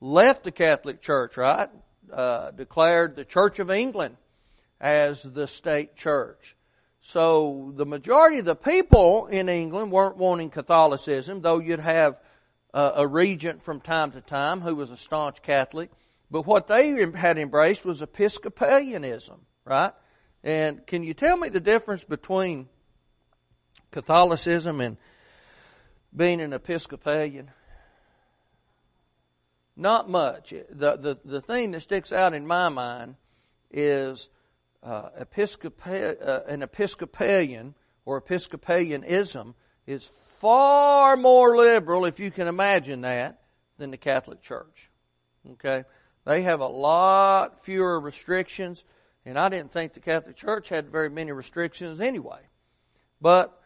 left 0.00 0.44
the 0.44 0.52
Catholic 0.52 1.00
Church, 1.00 1.36
right? 1.36 1.68
Uh, 2.12 2.50
declared 2.50 3.16
the 3.16 3.24
Church 3.24 3.58
of 3.58 3.70
England 3.70 4.16
as 4.80 5.22
the 5.22 5.46
state 5.46 5.96
church. 5.96 6.56
So 7.00 7.72
the 7.74 7.86
majority 7.86 8.38
of 8.38 8.44
the 8.44 8.54
people 8.54 9.26
in 9.26 9.48
England 9.48 9.90
weren't 9.90 10.16
wanting 10.16 10.50
Catholicism, 10.50 11.40
though 11.40 11.58
you'd 11.58 11.80
have 11.80 12.20
uh, 12.74 12.92
a 12.96 13.06
regent 13.06 13.62
from 13.62 13.80
time 13.80 14.12
to 14.12 14.20
time 14.20 14.60
who 14.60 14.74
was 14.74 14.90
a 14.90 14.96
staunch 14.96 15.42
Catholic. 15.42 15.90
But 16.30 16.46
what 16.46 16.66
they 16.66 16.90
had 17.14 17.38
embraced 17.38 17.84
was 17.84 18.02
Episcopalianism, 18.02 19.40
right? 19.64 19.92
And 20.44 20.86
can 20.86 21.02
you 21.02 21.14
tell 21.14 21.36
me 21.36 21.48
the 21.48 21.60
difference 21.60 22.04
between 22.04 22.68
Catholicism 23.90 24.80
and 24.80 24.96
being 26.14 26.40
an 26.40 26.52
Episcopalian? 26.52 27.50
Not 29.76 30.10
much. 30.10 30.50
The, 30.50 30.96
the, 30.96 31.18
the 31.24 31.40
thing 31.40 31.70
that 31.70 31.80
sticks 31.80 32.12
out 32.12 32.34
in 32.34 32.46
my 32.46 32.68
mind 32.68 33.14
is 33.70 34.28
uh, 34.82 35.10
Episcopa- 35.20 36.16
uh, 36.20 36.40
an 36.48 36.62
Episcopalian 36.62 37.74
or 38.04 38.20
Episcopalianism 38.20 39.54
is 39.88 40.06
far 40.06 41.16
more 41.16 41.56
liberal, 41.56 42.04
if 42.04 42.20
you 42.20 42.30
can 42.30 42.46
imagine 42.46 43.00
that, 43.00 43.40
than 43.78 43.90
the 43.90 43.96
Catholic 43.96 44.42
Church. 44.42 44.90
Okay? 45.52 45.84
They 46.26 46.42
have 46.42 46.60
a 46.60 46.66
lot 46.66 47.62
fewer 47.62 47.98
restrictions, 47.98 48.84
and 49.24 49.38
I 49.38 49.48
didn't 49.48 49.72
think 49.72 49.94
the 49.94 50.00
Catholic 50.00 50.36
Church 50.36 50.68
had 50.68 50.90
very 50.90 51.08
many 51.08 51.32
restrictions 51.32 52.00
anyway. 52.00 52.40
But 53.18 53.58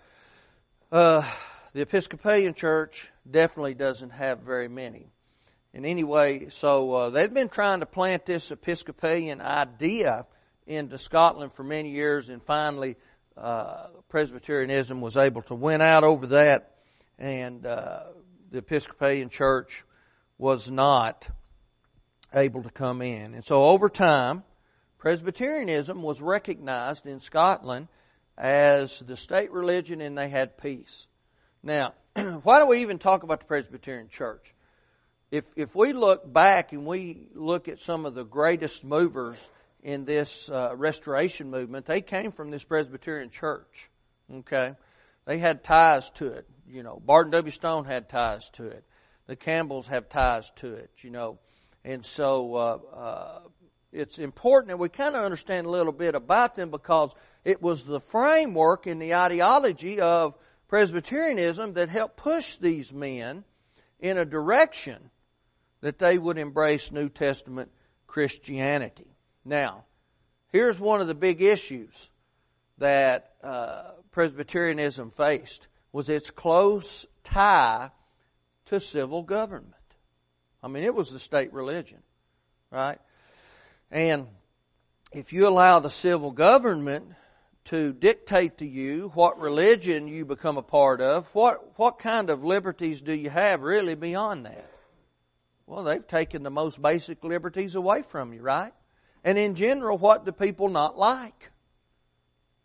uh, 0.92 1.28
the 1.72 1.80
Episcopalian 1.80 2.54
Church 2.54 3.10
definitely 3.28 3.74
doesn't 3.74 4.10
have 4.10 4.40
very 4.40 4.68
many. 4.68 5.10
And 5.74 5.84
anyway, 5.84 6.50
so 6.50 6.92
uh, 6.92 7.10
they've 7.10 7.34
been 7.34 7.48
trying 7.48 7.80
to 7.80 7.86
plant 7.86 8.26
this 8.26 8.52
Episcopalian 8.52 9.40
idea 9.40 10.26
into 10.68 10.98
Scotland 10.98 11.52
for 11.52 11.64
many 11.64 11.90
years, 11.90 12.28
and 12.28 12.40
finally 12.40 12.94
uh, 13.36 13.88
Presbyterianism 14.12 15.00
was 15.00 15.16
able 15.16 15.40
to 15.40 15.54
win 15.54 15.80
out 15.80 16.04
over 16.04 16.26
that, 16.26 16.74
and 17.18 17.64
uh, 17.64 18.02
the 18.50 18.58
Episcopalian 18.58 19.30
Church 19.30 19.84
was 20.36 20.70
not 20.70 21.26
able 22.34 22.62
to 22.62 22.68
come 22.68 23.00
in. 23.00 23.32
And 23.32 23.42
so 23.42 23.64
over 23.64 23.88
time, 23.88 24.44
Presbyterianism 24.98 26.02
was 26.02 26.20
recognized 26.20 27.06
in 27.06 27.20
Scotland 27.20 27.88
as 28.36 28.98
the 28.98 29.16
state 29.16 29.50
religion 29.50 30.02
and 30.02 30.18
they 30.18 30.28
had 30.28 30.58
peace. 30.58 31.08
Now, 31.62 31.94
why 32.42 32.58
do 32.58 32.66
we 32.66 32.82
even 32.82 32.98
talk 32.98 33.22
about 33.22 33.40
the 33.40 33.46
Presbyterian 33.46 34.10
Church? 34.10 34.52
If, 35.30 35.46
if 35.56 35.74
we 35.74 35.94
look 35.94 36.30
back 36.30 36.72
and 36.72 36.84
we 36.84 37.28
look 37.32 37.66
at 37.66 37.78
some 37.78 38.04
of 38.04 38.12
the 38.12 38.24
greatest 38.24 38.84
movers 38.84 39.48
in 39.82 40.04
this 40.04 40.50
uh, 40.50 40.74
restoration 40.76 41.50
movement, 41.50 41.86
they 41.86 42.02
came 42.02 42.30
from 42.30 42.50
this 42.50 42.62
Presbyterian 42.62 43.30
church. 43.30 43.88
Okay, 44.30 44.74
they 45.24 45.38
had 45.38 45.64
ties 45.64 46.10
to 46.12 46.26
it. 46.28 46.46
You 46.66 46.82
know, 46.82 47.00
Barton 47.04 47.32
W. 47.32 47.50
Stone 47.50 47.84
had 47.84 48.08
ties 48.08 48.48
to 48.50 48.66
it. 48.66 48.84
The 49.26 49.36
Campbells 49.36 49.86
have 49.86 50.08
ties 50.08 50.50
to 50.56 50.74
it. 50.74 50.90
You 50.98 51.10
know, 51.10 51.38
and 51.84 52.04
so 52.04 52.54
uh, 52.54 52.78
uh, 52.94 53.38
it's 53.92 54.18
important 54.18 54.68
that 54.68 54.78
we 54.78 54.88
kind 54.88 55.16
of 55.16 55.24
understand 55.24 55.66
a 55.66 55.70
little 55.70 55.92
bit 55.92 56.14
about 56.14 56.54
them 56.56 56.70
because 56.70 57.14
it 57.44 57.60
was 57.60 57.84
the 57.84 58.00
framework 58.00 58.86
and 58.86 59.00
the 59.00 59.14
ideology 59.14 60.00
of 60.00 60.34
Presbyterianism 60.68 61.74
that 61.74 61.90
helped 61.90 62.16
push 62.16 62.56
these 62.56 62.92
men 62.92 63.44
in 64.00 64.16
a 64.16 64.24
direction 64.24 65.10
that 65.82 65.98
they 65.98 66.16
would 66.16 66.38
embrace 66.38 66.90
New 66.90 67.08
Testament 67.08 67.70
Christianity. 68.06 69.16
Now, 69.44 69.84
here's 70.48 70.78
one 70.78 71.00
of 71.00 71.08
the 71.08 71.14
big 71.14 71.42
issues 71.42 72.10
that 72.78 73.32
uh, 73.42 73.90
Presbyterianism 74.12 75.10
faced 75.10 75.66
was 75.90 76.08
its 76.08 76.30
close 76.30 77.06
tie 77.24 77.90
to 78.66 78.78
civil 78.78 79.22
government. 79.22 79.74
I 80.62 80.68
mean, 80.68 80.84
it 80.84 80.94
was 80.94 81.10
the 81.10 81.18
state 81.18 81.52
religion, 81.52 82.02
right? 82.70 82.98
And 83.90 84.28
if 85.12 85.32
you 85.32 85.48
allow 85.48 85.80
the 85.80 85.90
civil 85.90 86.30
government 86.30 87.12
to 87.64 87.92
dictate 87.92 88.58
to 88.58 88.66
you 88.66 89.10
what 89.14 89.38
religion 89.38 90.08
you 90.08 90.24
become 90.24 90.56
a 90.56 90.62
part 90.62 91.00
of, 91.00 91.26
what, 91.34 91.78
what 91.78 91.98
kind 91.98 92.30
of 92.30 92.44
liberties 92.44 93.02
do 93.02 93.12
you 93.12 93.30
have 93.30 93.62
really 93.62 93.94
beyond 93.94 94.46
that? 94.46 94.70
Well, 95.66 95.84
they've 95.84 96.06
taken 96.06 96.42
the 96.42 96.50
most 96.50 96.82
basic 96.82 97.24
liberties 97.24 97.74
away 97.74 98.02
from 98.02 98.32
you, 98.32 98.42
right? 98.42 98.72
And 99.24 99.38
in 99.38 99.54
general, 99.54 99.96
what 99.96 100.26
do 100.26 100.32
people 100.32 100.68
not 100.68 100.98
like? 100.98 101.51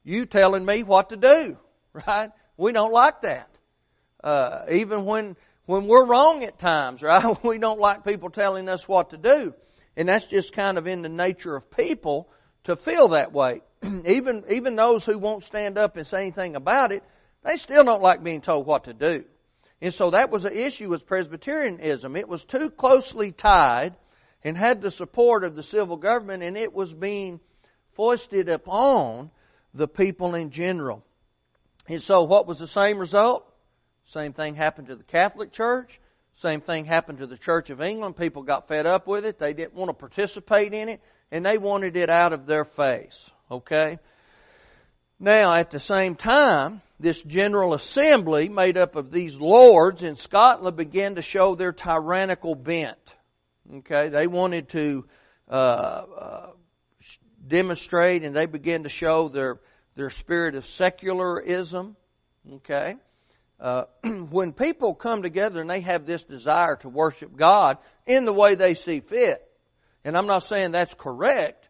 You 0.07 0.25
telling 0.25 0.63
me 0.63 0.83
what 0.83 1.09
to 1.09 1.17
do, 1.17 1.57
right? 2.07 2.31
We 2.55 2.71
don't 2.71 2.93
like 2.93 3.21
that. 3.23 3.49
Uh, 4.23 4.61
even 4.71 5.03
when 5.03 5.35
when 5.65 5.85
we're 5.87 6.05
wrong 6.05 6.45
at 6.45 6.57
times, 6.57 7.01
right? 7.03 7.43
We 7.43 7.57
don't 7.59 7.79
like 7.79 8.05
people 8.05 8.29
telling 8.29 8.69
us 8.69 8.87
what 8.87 9.09
to 9.09 9.17
do. 9.17 9.53
And 9.97 10.07
that's 10.07 10.25
just 10.25 10.53
kind 10.53 10.77
of 10.77 10.87
in 10.87 11.01
the 11.01 11.09
nature 11.09 11.57
of 11.57 11.69
people 11.69 12.29
to 12.63 12.77
feel 12.77 13.09
that 13.09 13.33
way. 13.33 13.61
even, 14.05 14.45
even 14.49 14.77
those 14.77 15.03
who 15.03 15.17
won't 15.17 15.43
stand 15.43 15.77
up 15.77 15.97
and 15.97 16.07
say 16.07 16.21
anything 16.21 16.55
about 16.55 16.93
it, 16.93 17.03
they 17.43 17.57
still 17.57 17.83
don't 17.83 18.01
like 18.01 18.23
being 18.23 18.39
told 18.39 18.65
what 18.65 18.85
to 18.85 18.93
do. 18.93 19.25
And 19.81 19.93
so 19.93 20.11
that 20.11 20.31
was 20.31 20.45
an 20.45 20.53
issue 20.53 20.87
with 20.87 21.05
Presbyterianism. 21.05 22.15
It 22.15 22.29
was 22.29 22.45
too 22.45 22.69
closely 22.69 23.33
tied 23.33 23.97
and 24.41 24.57
had 24.57 24.81
the 24.81 24.91
support 24.91 25.43
of 25.43 25.57
the 25.57 25.63
civil 25.63 25.97
government 25.97 26.43
and 26.43 26.55
it 26.55 26.73
was 26.73 26.93
being 26.93 27.41
foisted 27.91 28.47
upon 28.47 29.31
the 29.77 29.88
people 29.88 30.36
in 30.36 30.50
general. 30.50 31.03
And 31.88 32.01
so 32.01 32.24
what 32.24 32.48
was 32.48 32.60
the 32.60 32.67
same 32.67 32.98
result? 32.98 33.46
Same 34.03 34.34
thing 34.34 34.55
happened 34.55 34.88
to 34.88 34.96
the 34.96 35.03
Catholic 35.03 35.51
Church. 35.51 36.00
Same 36.34 36.62
thing 36.62 36.86
happened 36.86 37.19
to 37.19 37.27
the 37.27 37.38
Church 37.38 37.69
of 37.69 37.81
England. 37.81 38.17
People 38.17 38.43
got 38.43 38.67
fed 38.67 38.86
up 38.86 39.07
with 39.07 39.25
it. 39.25 39.39
They 39.39 39.53
didn't 39.53 39.75
want 39.75 39.89
to 39.89 39.93
participate 39.93 40.74
in 40.74 40.89
it 40.89 41.01
and 41.31 41.46
they 41.46 41.57
wanted 41.57 41.96
it 41.96 42.10
out 42.10 42.34
of 42.34 42.46
their 42.46 42.65
face. 42.65 43.31
Okay? 43.50 44.00
Now, 45.19 45.53
at 45.53 45.72
the 45.72 45.79
same 45.79 46.15
time, 46.15 46.81
this 47.00 47.22
General 47.22 47.74
Assembly 47.74 48.50
made 48.50 48.77
up 48.77 48.96
of 48.96 49.12
these 49.12 49.38
lords 49.38 50.03
in 50.03 50.15
Scotland 50.15 50.77
began 50.77 51.15
to 51.15 51.22
show 51.22 51.55
their 51.55 51.74
tyrannical 51.74 52.55
bent. 52.55 53.15
Okay? 53.77 54.10
They 54.10 54.27
wanted 54.27 54.69
to, 54.69 55.05
uh, 55.50 56.05
uh, 56.19 56.51
demonstrate 57.48 58.24
and 58.24 58.36
they 58.36 58.46
began 58.46 58.84
to 58.84 58.89
show 58.89 59.29
their, 59.29 59.60
their 59.97 60.09
spirit 60.09 60.55
of 60.55 60.65
secularism. 60.65 61.97
Okay? 62.53 62.95
Uh, 63.59 63.85
when 64.29 64.53
people 64.53 64.93
come 64.93 65.23
together 65.23 65.59
and 65.59 65.69
they 65.69 65.81
have 65.81 66.05
this 66.05 66.23
desire 66.23 66.77
to 66.77 66.89
worship 66.89 67.35
God 67.35 67.77
in 68.05 68.25
the 68.25 68.33
way 68.33 68.55
they 68.55 68.75
see 68.75 69.01
fit, 69.01 69.43
and 70.05 70.17
I'm 70.17 70.27
not 70.27 70.43
saying 70.43 70.71
that's 70.71 70.93
correct, 70.93 71.67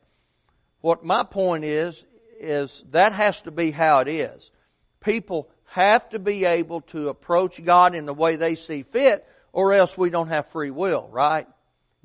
what 0.81 1.03
my 1.03 1.23
point 1.23 1.63
is, 1.63 2.05
is 2.39 2.83
that 2.91 3.13
has 3.13 3.41
to 3.41 3.51
be 3.51 3.71
how 3.71 4.01
it 4.01 4.07
is. 4.07 4.51
People 4.99 5.49
have 5.71 6.07
to 6.09 6.19
be 6.19 6.45
able 6.45 6.81
to 6.81 7.09
approach 7.09 7.63
God 7.63 7.95
in 7.95 8.05
the 8.05 8.13
way 8.13 8.35
they 8.35 8.55
see 8.55 8.83
fit, 8.83 9.25
or 9.53 9.73
else 9.73 9.97
we 9.97 10.09
don't 10.09 10.27
have 10.27 10.49
free 10.49 10.69
will, 10.69 11.09
right? 11.11 11.47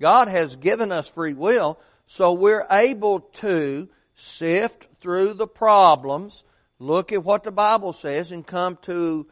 God 0.01 0.29
has 0.29 0.57
given 0.57 0.91
us 0.91 1.09
free 1.09 1.35
will, 1.35 1.79
so 2.07 2.33
we're 2.33 2.67
able 2.71 3.21
to 3.21 3.89
sift 4.15 4.89
through 5.01 5.35
the 5.35 5.47
problems, 5.47 6.45
look 6.79 7.13
at 7.13 7.25
what 7.25 7.45
the 7.45 7.53
Bible 7.53 7.93
says, 7.93 8.33
and 8.33 8.47
come 8.47 8.79
to 8.83 9.27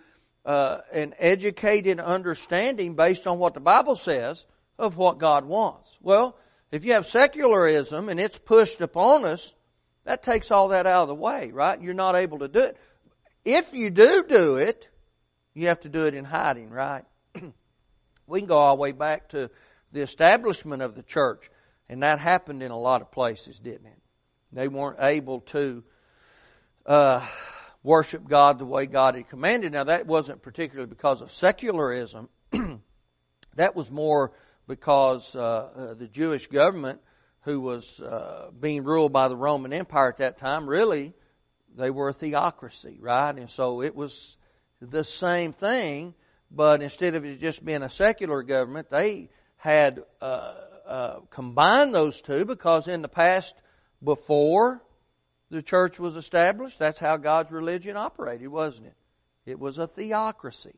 uh, 0.45 0.81
an 0.93 1.15
educated 1.19 2.01
understanding 2.01 2.95
based 2.95 3.27
on 3.27 3.39
what 3.39 3.55
the 3.55 3.61
Bible 3.61 3.97
says 3.97 4.47
of 4.79 4.97
what 4.97 5.19
God 5.19 5.45
wants. 5.45 5.97
Well, 6.01 6.37
if 6.73 6.85
you 6.85 6.93
have 6.93 7.07
secularism 7.07 8.09
and 8.09 8.19
it's 8.19 8.39
pushed 8.39 8.81
upon 8.81 9.25
us, 9.25 9.55
that 10.05 10.23
takes 10.23 10.51
all 10.51 10.69
that 10.69 10.87
out 10.87 11.03
of 11.03 11.09
the 11.09 11.15
way, 11.15 11.51
right? 11.53 11.81
You're 11.81 11.95
not 11.95 12.15
able 12.15 12.39
to 12.39 12.49
do 12.49 12.61
it. 12.61 12.77
If 13.45 13.73
you 13.75 13.91
do 13.91 14.25
do 14.29 14.57
it, 14.57 14.89
you 15.55 15.69
have 15.69 15.81
to 15.81 15.89
do 15.89 16.07
it 16.07 16.15
in 16.15 16.25
hiding, 16.25 16.71
right? 16.71 17.05
we 18.27 18.41
can 18.41 18.49
go 18.49 18.59
all 18.59 18.77
the 18.77 18.81
way 18.81 18.93
back 18.93 19.31
to 19.31 19.51
the 19.93 20.01
establishment 20.01 20.83
of 20.83 20.95
the 20.95 21.03
church, 21.03 21.51
and 21.89 22.03
that 22.03 22.19
happened 22.19 22.63
in 22.63 22.71
a 22.71 22.79
lot 22.79 23.03
of 23.03 23.11
places, 23.11 23.59
didn't 23.59 23.87
it? 23.87 24.00
They 24.53 24.69
weren't 24.69 24.99
able 25.01 25.41
to 25.41 25.85
uh, 26.87 27.27
worship 27.83 28.29
God 28.29 28.59
the 28.59 28.65
way 28.65 28.87
God 28.87 29.15
had 29.15 29.29
commanded. 29.29 29.73
Now, 29.73 29.85
that 29.85 30.07
wasn't 30.07 30.43
particularly 30.43 30.89
because 30.89 31.21
of 31.21 31.33
secularism. 31.33 32.29
that 33.57 33.77
was 33.77 33.91
more 33.91 34.33
because 34.67 35.35
uh, 35.35 35.41
uh, 35.41 35.95
the 35.95 36.09
Jewish 36.09 36.47
government, 36.47 37.01
who 37.43 37.61
was 37.61 38.01
uh, 38.01 38.51
being 38.59 38.85
ruled 38.85 39.13
by 39.13 39.29
the 39.29 39.37
Roman 39.37 39.73
Empire 39.73 40.09
at 40.09 40.19
that 40.19 40.39
time, 40.39 40.69
really 40.69 41.15
they 41.77 41.91
were 41.91 42.09
a 42.09 42.13
theocracy, 42.13 42.99
right? 43.01 43.35
And 43.37 43.49
so 43.49 43.83
it 43.83 43.95
was 43.95 44.37
the 44.81 45.05
same 45.05 45.53
thing, 45.53 46.15
but 46.51 46.83
instead 46.83 47.15
of 47.15 47.25
it 47.25 47.41
just 47.41 47.65
being 47.65 47.83
a 47.83 47.91
secular 47.91 48.43
government, 48.43 48.91
they 48.91 49.31
had 49.57 50.03
uh, 50.21 50.55
uh, 50.87 51.21
combined 51.31 51.95
those 51.95 52.21
two 52.21 52.45
because 52.45 52.89
in 52.89 53.03
the 53.03 53.09
past, 53.09 53.55
before 54.03 54.83
the 55.51 55.63
church 55.63 55.99
was 55.99 56.17
established. 56.17 56.79
That's 56.79 56.99
how 56.99 57.17
God's 57.17 57.53
religion 57.53 57.97
operated, 57.97 58.49
wasn't 58.49 58.89
it? 58.89 58.97
It 59.47 59.59
was 59.59 59.79
a 59.79 59.87
theocracy. 59.87 60.77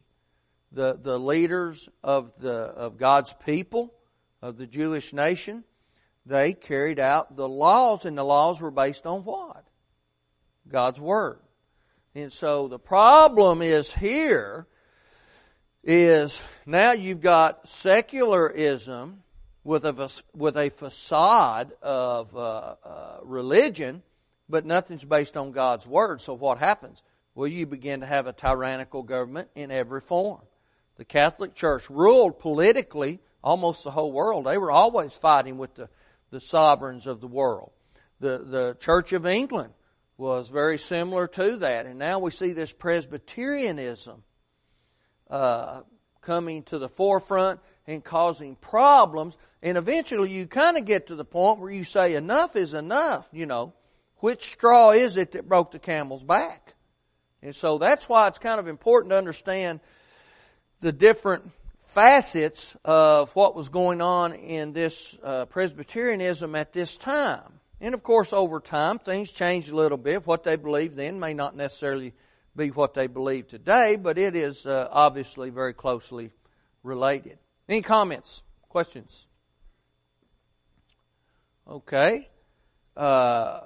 The, 0.72 0.98
the 1.00 1.18
leaders 1.18 1.88
of 2.02 2.32
the, 2.38 2.52
of 2.52 2.96
God's 2.96 3.34
people, 3.44 3.92
of 4.40 4.56
the 4.56 4.66
Jewish 4.66 5.12
nation, 5.12 5.64
they 6.24 6.54
carried 6.54 6.98
out 6.98 7.36
the 7.36 7.48
laws 7.48 8.04
and 8.04 8.16
the 8.16 8.24
laws 8.24 8.60
were 8.60 8.70
based 8.70 9.06
on 9.06 9.24
what? 9.24 9.64
God's 10.68 11.00
Word. 11.00 11.40
And 12.14 12.32
so 12.32 12.68
the 12.68 12.78
problem 12.78 13.60
is 13.62 13.92
here 13.92 14.66
is 15.82 16.40
now 16.64 16.92
you've 16.92 17.20
got 17.20 17.68
secularism 17.68 19.22
with 19.64 19.84
a, 19.84 20.22
with 20.34 20.56
a 20.56 20.70
facade 20.70 21.72
of 21.82 22.36
uh, 22.36 22.74
uh, 22.84 23.18
religion 23.24 24.02
but 24.52 24.66
nothing's 24.66 25.02
based 25.02 25.36
on 25.38 25.50
God's 25.50 25.86
Word. 25.86 26.20
So 26.20 26.34
what 26.34 26.58
happens? 26.58 27.02
Well, 27.34 27.48
you 27.48 27.66
begin 27.66 28.00
to 28.00 28.06
have 28.06 28.26
a 28.26 28.34
tyrannical 28.34 29.02
government 29.02 29.48
in 29.54 29.70
every 29.70 30.02
form. 30.02 30.42
The 30.96 31.06
Catholic 31.06 31.54
Church 31.54 31.88
ruled 31.88 32.38
politically 32.38 33.18
almost 33.42 33.82
the 33.82 33.90
whole 33.90 34.12
world. 34.12 34.44
They 34.44 34.58
were 34.58 34.70
always 34.70 35.14
fighting 35.14 35.56
with 35.56 35.74
the, 35.74 35.88
the 36.30 36.38
sovereigns 36.38 37.06
of 37.06 37.22
the 37.22 37.26
world. 37.26 37.72
The, 38.20 38.38
the 38.38 38.76
Church 38.78 39.14
of 39.14 39.26
England 39.26 39.72
was 40.18 40.50
very 40.50 40.78
similar 40.78 41.26
to 41.28 41.56
that. 41.56 41.86
And 41.86 41.98
now 41.98 42.18
we 42.18 42.30
see 42.30 42.52
this 42.52 42.72
Presbyterianism 42.74 44.22
uh, 45.30 45.80
coming 46.20 46.62
to 46.64 46.78
the 46.78 46.90
forefront 46.90 47.58
and 47.86 48.04
causing 48.04 48.54
problems. 48.56 49.38
And 49.62 49.78
eventually 49.78 50.30
you 50.30 50.46
kind 50.46 50.76
of 50.76 50.84
get 50.84 51.06
to 51.06 51.14
the 51.14 51.24
point 51.24 51.60
where 51.60 51.70
you 51.70 51.84
say 51.84 52.14
enough 52.14 52.56
is 52.56 52.74
enough, 52.74 53.28
you 53.32 53.46
know. 53.46 53.74
Which 54.16 54.50
straw 54.50 54.90
is 54.90 55.16
it 55.16 55.32
that 55.32 55.48
broke 55.48 55.70
the 55.70 55.78
camel's 55.78 56.22
back? 56.22 56.74
And 57.42 57.54
so 57.54 57.78
that's 57.78 58.08
why 58.08 58.28
it's 58.28 58.38
kind 58.38 58.60
of 58.60 58.68
important 58.68 59.10
to 59.10 59.18
understand 59.18 59.80
the 60.80 60.92
different 60.92 61.50
facets 61.78 62.76
of 62.84 63.30
what 63.36 63.54
was 63.54 63.68
going 63.68 64.00
on 64.00 64.32
in 64.32 64.72
this 64.72 65.14
uh, 65.22 65.44
Presbyterianism 65.46 66.54
at 66.54 66.72
this 66.72 66.96
time. 66.96 67.60
And 67.80 67.94
of 67.94 68.02
course, 68.02 68.32
over 68.32 68.60
time, 68.60 68.98
things 68.98 69.30
changed 69.30 69.70
a 69.70 69.76
little 69.76 69.98
bit. 69.98 70.26
What 70.26 70.44
they 70.44 70.56
believed 70.56 70.96
then 70.96 71.18
may 71.18 71.34
not 71.34 71.56
necessarily 71.56 72.14
be 72.56 72.70
what 72.70 72.94
they 72.94 73.08
believe 73.08 73.48
today, 73.48 73.96
but 73.96 74.18
it 74.18 74.36
is 74.36 74.64
uh, 74.66 74.88
obviously 74.90 75.50
very 75.50 75.72
closely 75.72 76.30
related. 76.82 77.38
Any 77.68 77.82
comments? 77.82 78.42
Questions? 78.68 79.26
Okay. 81.68 82.28
Uh, 82.96 83.60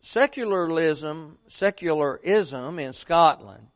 secularism, 0.00 1.38
secularism 1.48 2.78
in 2.78 2.92
Scotland, 2.92 3.68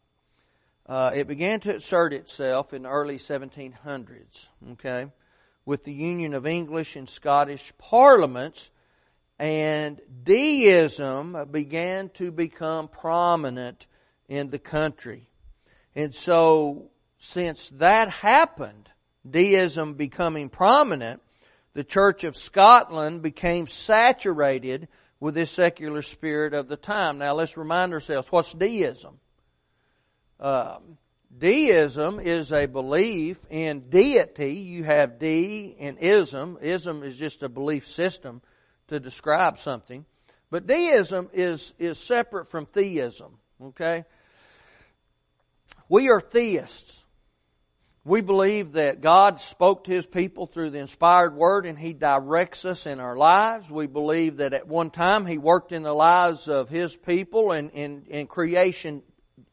uh, 0.87 1.11
it 1.15 1.27
began 1.27 1.61
to 1.61 1.75
assert 1.75 2.13
itself 2.13 2.73
in 2.73 2.83
the 2.83 2.89
early 2.89 3.19
1700s, 3.19 4.49
okay, 4.73 5.11
with 5.65 5.85
the 5.85 5.93
union 5.93 6.33
of 6.33 6.47
English 6.47 6.97
and 6.97 7.09
Scottish 7.09 7.73
parliaments, 7.79 8.71
and 9.39 10.01
deism 10.23 11.37
began 11.51 12.09
to 12.11 12.31
become 12.31 12.89
prominent 12.89 13.87
in 14.29 14.51
the 14.51 14.59
country. 14.59 15.29
And 15.95 16.15
so, 16.15 16.91
since 17.19 17.69
that 17.71 18.09
happened, 18.11 18.89
deism 19.29 19.95
becoming 19.95 20.49
prominent, 20.49 21.21
the 21.77 21.85
Church 21.85 22.25
of 22.25 22.39
Scotland 22.39 23.21
became 23.21 23.67
saturated 23.67 24.89
with 25.21 25.35
this 25.35 25.51
secular 25.51 26.01
spirit 26.01 26.55
of 26.55 26.69
the 26.69 26.77
time. 26.79 27.19
Now 27.19 27.35
let's 27.35 27.59
remind 27.59 27.93
ourselves, 27.93 28.33
what's 28.33 28.55
deism? 28.55 29.21
Um, 30.41 30.97
deism 31.37 32.19
is 32.19 32.51
a 32.51 32.65
belief 32.65 33.45
in 33.51 33.91
deity. 33.91 34.55
You 34.55 34.85
have 34.85 35.19
D 35.19 35.77
and 35.79 35.99
ism. 35.99 36.57
Ism 36.63 37.03
is 37.03 37.19
just 37.19 37.43
a 37.43 37.49
belief 37.51 37.87
system 37.87 38.41
to 38.89 38.99
describe 38.99 39.59
something. 39.59 40.07
But 40.51 40.67
deism 40.67 41.29
is, 41.35 41.75
is 41.79 41.99
separate 41.99 42.47
from 42.47 42.65
theism. 42.65 43.37
Okay? 43.63 44.07
We 45.91 46.09
are 46.09 46.23
theists. 46.23 47.05
We 48.07 48.21
believe 48.21 48.75
that 48.75 49.01
God 49.01 49.41
spoke 49.41 49.83
to 49.85 49.91
His 49.91 50.07
people 50.07 50.47
through 50.47 50.71
the 50.71 50.79
inspired 50.79 51.35
Word 51.35 51.67
and 51.67 51.77
He 51.77 51.93
directs 51.93 52.65
us 52.65 52.87
in 52.87 53.01
our 53.01 53.17
lives. 53.17 53.69
We 53.69 53.89
believe 53.89 54.37
that 54.37 54.53
at 54.53 54.69
one 54.69 54.91
time 54.91 55.27
He 55.27 55.39
worked 55.39 55.73
in 55.73 55.83
the 55.83 55.93
lives 55.93 56.47
of 56.47 56.69
His 56.69 56.95
people 56.95 57.51
and 57.51 57.73
in 57.73 58.29
creation 58.29 59.03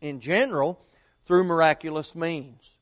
in 0.02 0.20
general 0.20 0.80
through 1.26 1.46
miraculous 1.46 2.14
means. 2.14 2.78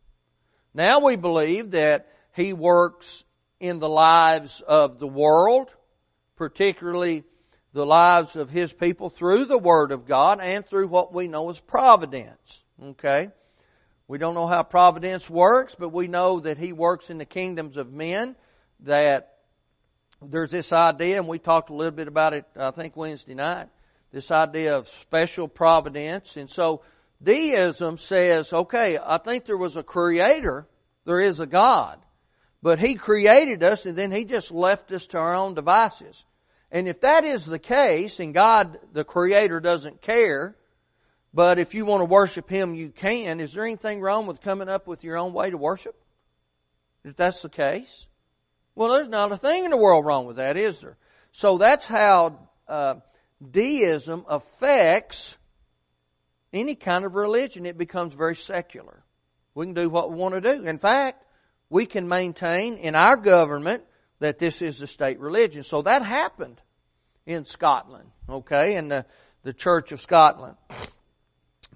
Now 0.73 0.99
we 0.99 1.15
believe 1.15 1.71
that 1.71 2.09
He 2.35 2.51
works 2.51 3.23
in 3.61 3.79
the 3.79 3.87
lives 3.87 4.59
of 4.59 4.99
the 4.99 5.07
world, 5.07 5.73
particularly 6.35 7.23
the 7.71 7.85
lives 7.85 8.35
of 8.35 8.49
His 8.49 8.73
people 8.73 9.09
through 9.09 9.45
the 9.45 9.57
Word 9.57 9.93
of 9.93 10.05
God 10.05 10.41
and 10.41 10.65
through 10.65 10.87
what 10.87 11.13
we 11.13 11.29
know 11.29 11.49
as 11.49 11.61
providence. 11.61 12.61
Okay? 12.83 13.29
We 14.11 14.17
don't 14.17 14.35
know 14.35 14.45
how 14.45 14.63
providence 14.63 15.29
works, 15.29 15.73
but 15.73 15.93
we 15.93 16.09
know 16.09 16.41
that 16.41 16.57
He 16.57 16.73
works 16.73 17.09
in 17.09 17.17
the 17.17 17.23
kingdoms 17.23 17.77
of 17.77 17.93
men, 17.93 18.35
that 18.81 19.37
there's 20.21 20.51
this 20.51 20.73
idea, 20.73 21.15
and 21.15 21.29
we 21.29 21.39
talked 21.39 21.69
a 21.69 21.73
little 21.73 21.95
bit 21.95 22.09
about 22.09 22.33
it, 22.33 22.43
I 22.57 22.71
think 22.71 22.97
Wednesday 22.97 23.35
night, 23.35 23.69
this 24.11 24.29
idea 24.29 24.75
of 24.75 24.89
special 24.89 25.47
providence. 25.47 26.35
And 26.35 26.49
so, 26.49 26.81
deism 27.23 27.97
says, 27.97 28.51
okay, 28.51 28.99
I 29.01 29.17
think 29.17 29.45
there 29.45 29.55
was 29.55 29.77
a 29.77 29.81
creator, 29.81 30.67
there 31.05 31.21
is 31.21 31.39
a 31.39 31.47
God, 31.47 31.97
but 32.61 32.79
He 32.79 32.95
created 32.95 33.63
us 33.63 33.85
and 33.85 33.97
then 33.97 34.11
He 34.11 34.25
just 34.25 34.51
left 34.51 34.91
us 34.91 35.07
to 35.07 35.19
our 35.19 35.33
own 35.33 35.53
devices. 35.53 36.25
And 36.69 36.89
if 36.89 36.99
that 36.99 37.23
is 37.23 37.45
the 37.45 37.59
case, 37.59 38.19
and 38.19 38.33
God, 38.33 38.77
the 38.91 39.05
Creator, 39.05 39.61
doesn't 39.61 40.01
care, 40.01 40.57
but 41.33 41.59
if 41.59 41.73
you 41.73 41.85
want 41.85 42.01
to 42.01 42.05
worship 42.05 42.49
Him, 42.49 42.75
you 42.75 42.89
can, 42.89 43.39
is 43.39 43.53
there 43.53 43.65
anything 43.65 44.01
wrong 44.01 44.27
with 44.27 44.41
coming 44.41 44.69
up 44.69 44.87
with 44.87 45.03
your 45.03 45.17
own 45.17 45.33
way 45.33 45.49
to 45.49 45.57
worship? 45.57 45.95
If 47.03 47.15
that's 47.15 47.41
the 47.41 47.49
case? 47.49 48.07
Well, 48.75 48.89
there's 48.89 49.09
not 49.09 49.31
a 49.31 49.37
thing 49.37 49.65
in 49.65 49.71
the 49.71 49.77
world 49.77 50.05
wrong 50.05 50.25
with 50.25 50.37
that, 50.37 50.57
is 50.57 50.79
there? 50.79 50.97
So 51.31 51.57
that's 51.57 51.85
how 51.85 52.47
uh, 52.67 52.95
deism 53.49 54.25
affects 54.27 55.37
any 56.53 56.75
kind 56.75 57.05
of 57.05 57.15
religion. 57.15 57.65
It 57.65 57.77
becomes 57.77 58.13
very 58.13 58.35
secular. 58.35 59.03
We 59.55 59.65
can 59.65 59.73
do 59.73 59.89
what 59.89 60.09
we 60.09 60.17
want 60.17 60.35
to 60.35 60.41
do. 60.41 60.63
In 60.63 60.77
fact, 60.77 61.23
we 61.69 61.85
can 61.85 62.07
maintain 62.07 62.75
in 62.75 62.95
our 62.95 63.17
government 63.17 63.83
that 64.19 64.39
this 64.39 64.61
is 64.61 64.77
the 64.77 64.87
state 64.87 65.19
religion. 65.19 65.63
So 65.63 65.81
that 65.81 66.03
happened 66.03 66.61
in 67.25 67.45
Scotland, 67.45 68.11
okay, 68.29 68.75
in 68.75 68.89
the, 68.89 69.05
the 69.43 69.53
Church 69.53 69.91
of 69.91 70.01
Scotland. 70.01 70.57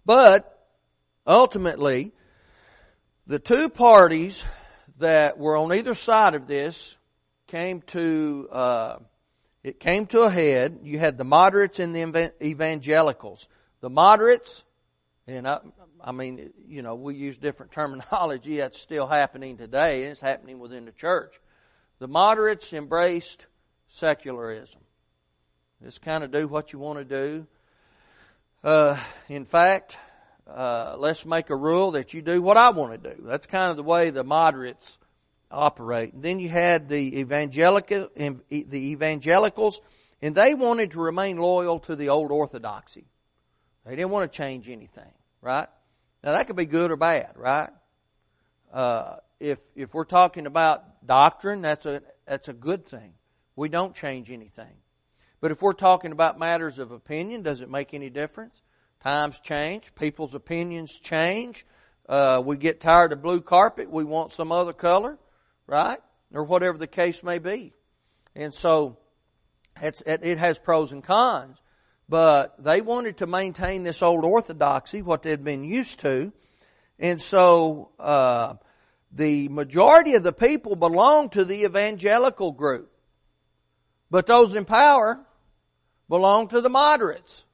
But 0.06 0.68
ultimately, 1.26 2.12
the 3.28 3.39
two 3.39 3.70
parties 3.70 4.44
that 5.00 5.38
were 5.38 5.58
on 5.58 5.74
either 5.74 5.94
side 5.94 6.36
of 6.36 6.48
this 6.48 6.96
came 7.48 7.82
to 7.82 8.48
uh, 8.52 8.98
it 9.63 9.80
came 9.80 10.06
to 10.08 10.22
a 10.22 10.30
head. 10.30 10.82
You 10.84 11.00
had 11.00 11.18
the 11.18 11.24
moderates 11.24 11.80
and 11.80 11.96
the 11.96 12.32
evangelicals. 12.44 13.48
The 13.82 13.89
moderates, 13.89 14.63
and 15.26 15.48
I, 15.48 15.60
I 16.00 16.12
mean, 16.12 16.54
you 16.68 16.84
know, 16.84 16.94
we 16.94 17.15
use 17.15 17.39
different 17.39 17.72
terminology. 17.72 18.58
That's 18.58 18.80
still 18.80 19.08
happening 19.08 19.58
today, 19.58 20.04
and 20.04 20.12
it's 20.12 20.22
happening 20.22 20.60
within 20.60 20.86
the 20.86 20.91
church. 20.91 21.39
The 21.98 22.08
moderates 22.08 22.74
embraced 22.74 23.48
secularism. 23.88 24.82
Just 25.82 26.02
kind 26.04 26.24
of 26.24 26.32
do 26.32 26.48
what 26.48 26.72
you 26.72 26.78
want 26.78 27.00
to 27.00 27.06
do. 27.06 27.48
Uh, 28.65 28.97
in 29.30 29.45
fact, 29.45 29.95
uh, 30.47 30.95
let's 30.97 31.23
make 31.23 31.51
a 31.51 31.56
rule 31.56 31.91
that 31.91 32.15
you 32.15 32.23
do 32.23 32.41
what 32.41 32.58
I 32.58 32.71
want 32.71 33.04
to 33.04 33.13
do. 33.13 33.21
That's 33.21 33.45
kind 33.45 33.69
of 33.69 33.78
the 33.78 33.84
way 33.84 34.10
the 34.10 34.23
moderates 34.23 34.97
operate. 35.51 36.13
And 36.13 36.23
then 36.23 36.39
you 36.39 36.49
had 36.49 36.89
the 36.89 37.19
evangelical, 37.19 38.10
the 38.15 38.73
evangelicals, 38.73 39.82
and 40.19 40.34
they 40.34 40.56
wanted 40.56 40.91
to 40.91 40.99
remain 40.99 41.38
loyal 41.38 41.78
to 41.82 41.95
the 41.95 42.10
old 42.10 42.32
orthodoxy. 42.32 43.06
They 43.86 43.95
didn't 43.95 44.10
want 44.10 44.32
to 44.32 44.36
change 44.36 44.67
anything, 44.67 45.13
right? 45.41 45.67
Now 46.23 46.32
that 46.32 46.47
could 46.47 46.56
be 46.56 46.65
good 46.65 46.89
or 46.89 46.97
bad, 46.97 47.34
right? 47.36 47.69
Uh, 48.73 49.17
if 49.39 49.60
if 49.75 49.93
we're 49.93 50.06
talking 50.06 50.47
about 50.47 51.06
doctrine, 51.06 51.62
that's 51.62 51.86
a 51.86 52.01
that's 52.25 52.47
a 52.47 52.54
good 52.54 52.88
thing. 52.88 53.13
We 53.56 53.69
don't 53.69 53.93
change 53.93 54.32
anything. 54.32 54.73
But 55.41 55.52
if 55.52 55.62
we're 55.62 55.74
talking 55.74 56.12
about 56.12 56.39
matters 56.39 56.80
of 56.80 56.91
opinion, 56.91 57.41
does 57.41 57.62
it 57.62 57.69
make 57.69 57.93
any 57.93 58.10
difference? 58.10 58.62
Times 59.04 59.39
change, 59.39 59.93
people's 59.95 60.34
opinions 60.34 61.00
change. 61.00 61.65
Uh, 62.08 62.41
we 62.43 62.58
get 62.58 62.82
tired 62.82 63.12
of 63.12 63.21
blue 63.21 63.41
carpet, 63.41 63.89
we 63.89 64.04
want 64.04 64.32
some 64.32 64.52
other 64.52 64.74
color, 64.74 65.17
right? 65.67 66.00
Or 66.34 66.43
whatever 66.43 66.78
the 66.78 66.88
case 66.88 67.24
may 67.24 67.39
be. 67.39 67.74
And 68.36 68.54
so 68.54 68.98
it 69.82 70.38
has 70.38 70.60
pros 70.60 70.91
and 70.91 71.04
cons, 71.04 71.58
but 72.08 72.63
they 72.63 72.82
wanted 72.82 73.17
to 73.17 73.28
maintain 73.28 73.84
this 73.84 74.02
old 74.02 74.24
orthodoxy, 74.24 75.02
what 75.02 75.24
they'd 75.24 75.43
been 75.43 75.63
used 75.63 76.00
to. 76.02 76.32
And 77.00 77.21
so 77.21 77.91
uh, 78.00 78.56
the 79.12 79.50
majority 79.50 80.13
of 80.15 80.24
the 80.24 80.34
people 80.34 80.76
belonged 80.76 81.34
to 81.34 81.45
the 81.45 81.63
evangelical 81.65 82.52
group. 82.52 82.91
But 84.10 84.28
those 84.28 84.56
in 84.56 84.65
power 84.65 85.20
belong 86.10 86.48
to 86.50 86.62
the 86.62 86.70
moderates. 86.70 87.46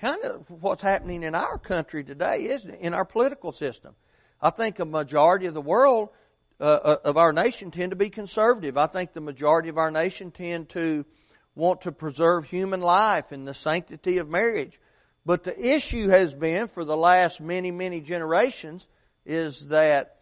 Kind 0.00 0.22
of 0.24 0.50
what's 0.50 0.82
happening 0.82 1.22
in 1.22 1.34
our 1.34 1.58
country 1.58 2.04
today, 2.04 2.44
isn't 2.44 2.70
it? 2.70 2.80
In 2.80 2.94
our 2.94 3.04
political 3.04 3.52
system. 3.52 3.94
I 4.40 4.50
think 4.50 4.78
a 4.78 4.84
majority 4.84 5.46
of 5.46 5.54
the 5.54 5.62
world, 5.62 6.10
uh, 6.60 6.64
uh 6.64 6.96
of 7.04 7.16
our 7.16 7.32
nation 7.32 7.70
tend 7.70 7.90
to 7.90 7.96
be 7.96 8.10
conservative. 8.10 8.76
I 8.76 8.86
think 8.86 9.12
the 9.12 9.20
majority 9.20 9.70
of 9.70 9.78
our 9.78 9.90
nation 9.90 10.30
tend 10.30 10.68
to 10.70 11.04
want 11.54 11.80
to 11.82 11.92
preserve 11.92 12.44
human 12.44 12.82
life 12.82 13.32
and 13.32 13.48
the 13.48 13.54
sanctity 13.54 14.18
of 14.18 14.28
marriage. 14.28 14.78
But 15.24 15.42
the 15.42 15.58
issue 15.58 16.08
has 16.08 16.34
been 16.34 16.68
for 16.68 16.84
the 16.84 16.96
last 16.96 17.40
many, 17.40 17.70
many 17.72 18.00
generations 18.00 18.86
is 19.24 19.66
that, 19.68 20.15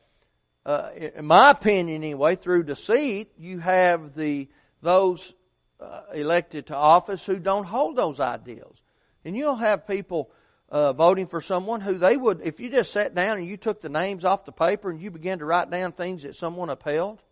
uh, 0.67 0.91
in 0.97 1.27
my 1.27 1.51
opinion 1.51 2.03
anyway, 2.03 2.37
through 2.37 2.65
deceit, 2.65 3.33
you 3.39 3.59
have 3.59 4.15
the, 4.15 4.49
those 4.81 5.35
uh, 5.79 6.03
elected 6.15 6.67
to 6.67 6.77
office 6.77 7.27
who 7.27 7.39
don't 7.39 7.67
hold 7.67 7.97
those 7.97 8.21
ideals. 8.21 8.81
And 9.25 9.37
you'll 9.37 9.57
have 9.57 9.87
people 9.87 10.31
uh, 10.71 10.93
voting 10.93 11.27
for 11.27 11.41
someone 11.41 11.81
who 11.81 11.99
they 11.99 12.17
would, 12.17 12.41
if 12.43 12.61
you 12.61 12.71
just 12.71 12.93
sat 12.93 13.15
down 13.15 13.39
and 13.39 13.47
you 13.47 13.57
took 13.57 13.81
the 13.81 13.89
names 13.89 14.25
off 14.25 14.45
the 14.45 14.53
paper 14.53 14.91
and 14.91 15.01
you 15.01 15.11
began 15.11 15.39
to 15.39 15.45
write 15.45 15.71
down 15.71 15.93
things 15.93 16.23
that 16.23 16.35
someone 16.35 16.71
upheld, 16.71 17.23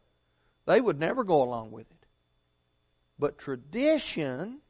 they 0.67 0.81
would 0.81 0.99
never 0.99 1.25
go 1.25 1.43
along 1.43 1.71
with 1.73 1.91
it. 1.91 2.07
But 3.19 3.39
tradition 3.39 4.61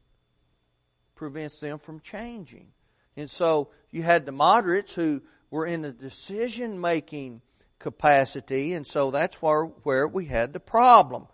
prevents 1.15 1.59
them 1.59 1.79
from 1.79 1.99
changing. 1.99 2.67
And 3.15 3.29
so 3.29 3.69
you 3.91 4.03
had 4.03 4.25
the 4.25 4.31
moderates 4.31 4.93
who 4.93 5.21
were 5.51 5.65
in 5.65 5.81
the 5.81 5.91
decision 5.91 6.81
making 6.81 7.41
capacity, 7.83 8.73
and 8.73 8.87
so 8.87 9.11
that's 9.11 9.39
where, 9.41 9.65
where 9.65 10.07
we 10.07 10.25
had 10.25 10.53
the 10.53 10.59
problem. 10.59 11.27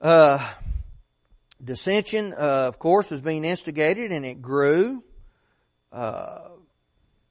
Uh, 0.00 0.44
dissension, 1.62 2.32
uh, 2.32 2.66
of 2.66 2.78
course, 2.80 3.12
was 3.12 3.20
being 3.20 3.44
instigated 3.44 4.10
and 4.10 4.26
it 4.26 4.42
grew. 4.42 5.04
Uh, 5.92 6.48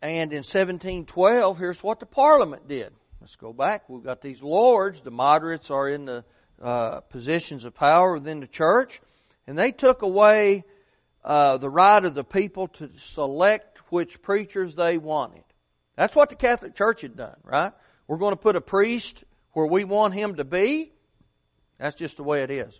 and 0.01 0.31
in 0.31 0.43
1712, 0.43 1.57
here's 1.57 1.83
what 1.83 1.99
the 1.99 2.05
Parliament 2.05 2.67
did. 2.67 2.93
Let's 3.19 3.35
go 3.35 3.53
back. 3.53 3.89
We've 3.89 4.03
got 4.03 4.21
these 4.21 4.41
lords. 4.41 5.01
The 5.01 5.11
moderates 5.11 5.71
are 5.71 5.89
in 5.89 6.05
the 6.05 6.23
uh, 6.61 7.01
positions 7.01 7.65
of 7.65 7.73
power 7.73 8.13
within 8.13 8.39
the 8.39 8.47
church, 8.47 9.01
and 9.47 9.57
they 9.57 9.71
took 9.71 10.03
away 10.03 10.63
uh, 11.23 11.57
the 11.57 11.69
right 11.69 12.05
of 12.05 12.13
the 12.13 12.23
people 12.23 12.67
to 12.67 12.89
select 12.97 13.79
which 13.91 14.21
preachers 14.21 14.75
they 14.75 14.97
wanted. 14.97 15.43
That's 15.95 16.15
what 16.15 16.29
the 16.29 16.35
Catholic 16.35 16.75
Church 16.75 17.01
had 17.01 17.15
done, 17.15 17.37
right? 17.43 17.71
We're 18.07 18.17
going 18.17 18.33
to 18.33 18.39
put 18.41 18.55
a 18.55 18.61
priest 18.61 19.23
where 19.53 19.65
we 19.65 19.83
want 19.83 20.13
him 20.13 20.35
to 20.35 20.43
be. 20.43 20.91
That's 21.77 21.95
just 21.95 22.17
the 22.17 22.23
way 22.23 22.43
it 22.43 22.51
is. 22.51 22.79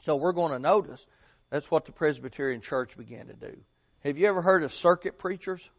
So 0.00 0.16
we're 0.16 0.32
going 0.32 0.52
to 0.52 0.58
notice 0.58 1.06
that's 1.50 1.70
what 1.70 1.84
the 1.84 1.92
Presbyterian 1.92 2.60
Church 2.60 2.96
began 2.96 3.26
to 3.26 3.34
do. 3.34 3.56
Have 4.04 4.18
you 4.18 4.26
ever 4.26 4.42
heard 4.42 4.62
of 4.62 4.72
circuit 4.72 5.18
preachers? 5.18 5.70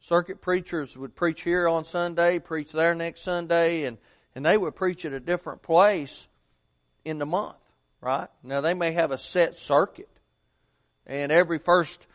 Circuit 0.00 0.40
preachers 0.40 0.96
would 0.96 1.16
preach 1.16 1.42
here 1.42 1.68
on 1.68 1.84
Sunday, 1.84 2.38
preach 2.38 2.72
there 2.72 2.94
next 2.94 3.22
Sunday, 3.22 3.84
and, 3.84 3.98
and 4.34 4.46
they 4.46 4.56
would 4.56 4.76
preach 4.76 5.04
at 5.04 5.12
a 5.12 5.20
different 5.20 5.62
place 5.62 6.28
in 7.04 7.18
the 7.18 7.26
month, 7.26 7.56
right? 8.00 8.28
Now 8.42 8.60
they 8.60 8.74
may 8.74 8.92
have 8.92 9.10
a 9.10 9.18
set 9.18 9.58
circuit. 9.58 10.08
And 11.06 11.32
every 11.32 11.58
first, 11.58 12.06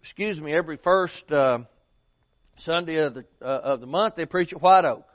excuse 0.00 0.40
me, 0.40 0.52
every 0.52 0.76
first, 0.76 1.32
uh, 1.32 1.60
Sunday 2.56 2.96
of 2.96 3.14
the 3.14 3.24
uh, 3.40 3.60
of 3.64 3.80
the 3.80 3.86
month 3.86 4.16
they 4.16 4.26
preach 4.26 4.52
at 4.52 4.62
White 4.62 4.84
Oak. 4.84 5.06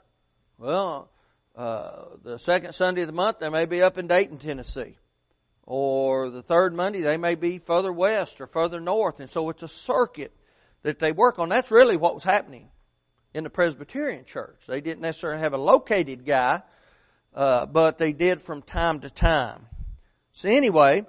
Well, 0.58 1.10
uh, 1.56 2.04
the 2.22 2.38
second 2.38 2.72
Sunday 2.72 3.02
of 3.02 3.08
the 3.08 3.12
month 3.12 3.40
they 3.40 3.48
may 3.48 3.66
be 3.66 3.82
up 3.82 3.98
in 3.98 4.06
Dayton, 4.06 4.38
Tennessee, 4.38 4.96
or 5.64 6.30
the 6.30 6.42
third 6.42 6.74
Monday 6.74 7.00
they 7.00 7.16
may 7.16 7.34
be 7.34 7.58
further 7.58 7.92
west 7.92 8.40
or 8.40 8.46
further 8.46 8.80
north, 8.80 9.20
and 9.20 9.30
so 9.30 9.50
it's 9.50 9.62
a 9.62 9.68
circuit 9.68 10.32
that 10.82 10.98
they 10.98 11.12
work 11.12 11.38
on. 11.38 11.48
That's 11.48 11.70
really 11.70 11.96
what 11.96 12.14
was 12.14 12.22
happening 12.22 12.68
in 13.34 13.44
the 13.44 13.50
Presbyterian 13.50 14.24
Church. 14.24 14.64
They 14.66 14.80
didn't 14.80 15.00
necessarily 15.00 15.40
have 15.40 15.54
a 15.54 15.58
located 15.58 16.24
guy, 16.24 16.62
uh, 17.34 17.66
but 17.66 17.98
they 17.98 18.12
did 18.12 18.40
from 18.40 18.62
time 18.62 19.00
to 19.00 19.10
time. 19.10 19.66
So 20.32 20.48
anyway, 20.48 21.06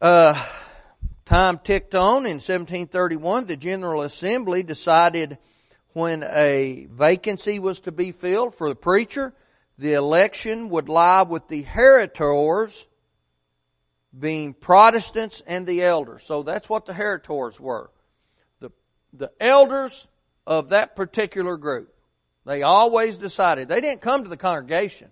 uh, 0.00 0.46
Time 1.28 1.58
ticked 1.58 1.94
on. 1.94 2.24
In 2.24 2.40
1731, 2.40 3.44
the 3.44 3.56
General 3.56 4.00
Assembly 4.00 4.62
decided 4.62 5.36
when 5.92 6.22
a 6.22 6.86
vacancy 6.90 7.58
was 7.58 7.80
to 7.80 7.92
be 7.92 8.12
filled 8.12 8.54
for 8.54 8.70
the 8.70 8.74
preacher 8.74 9.34
the 9.76 9.92
election 9.92 10.70
would 10.70 10.88
lie 10.88 11.22
with 11.22 11.48
the 11.48 11.62
heritors, 11.64 12.86
being 14.18 14.54
Protestants 14.54 15.42
and 15.46 15.66
the 15.66 15.82
elders. 15.82 16.24
So 16.24 16.42
that's 16.42 16.66
what 16.66 16.86
the 16.86 16.94
heritors 16.94 17.60
were. 17.60 17.90
The, 18.60 18.70
the 19.12 19.30
elders 19.38 20.08
of 20.46 20.70
that 20.70 20.96
particular 20.96 21.58
group. 21.58 21.94
They 22.46 22.62
always 22.62 23.18
decided. 23.18 23.68
They 23.68 23.82
didn't 23.82 24.00
come 24.00 24.24
to 24.24 24.30
the 24.30 24.38
congregation 24.38 25.10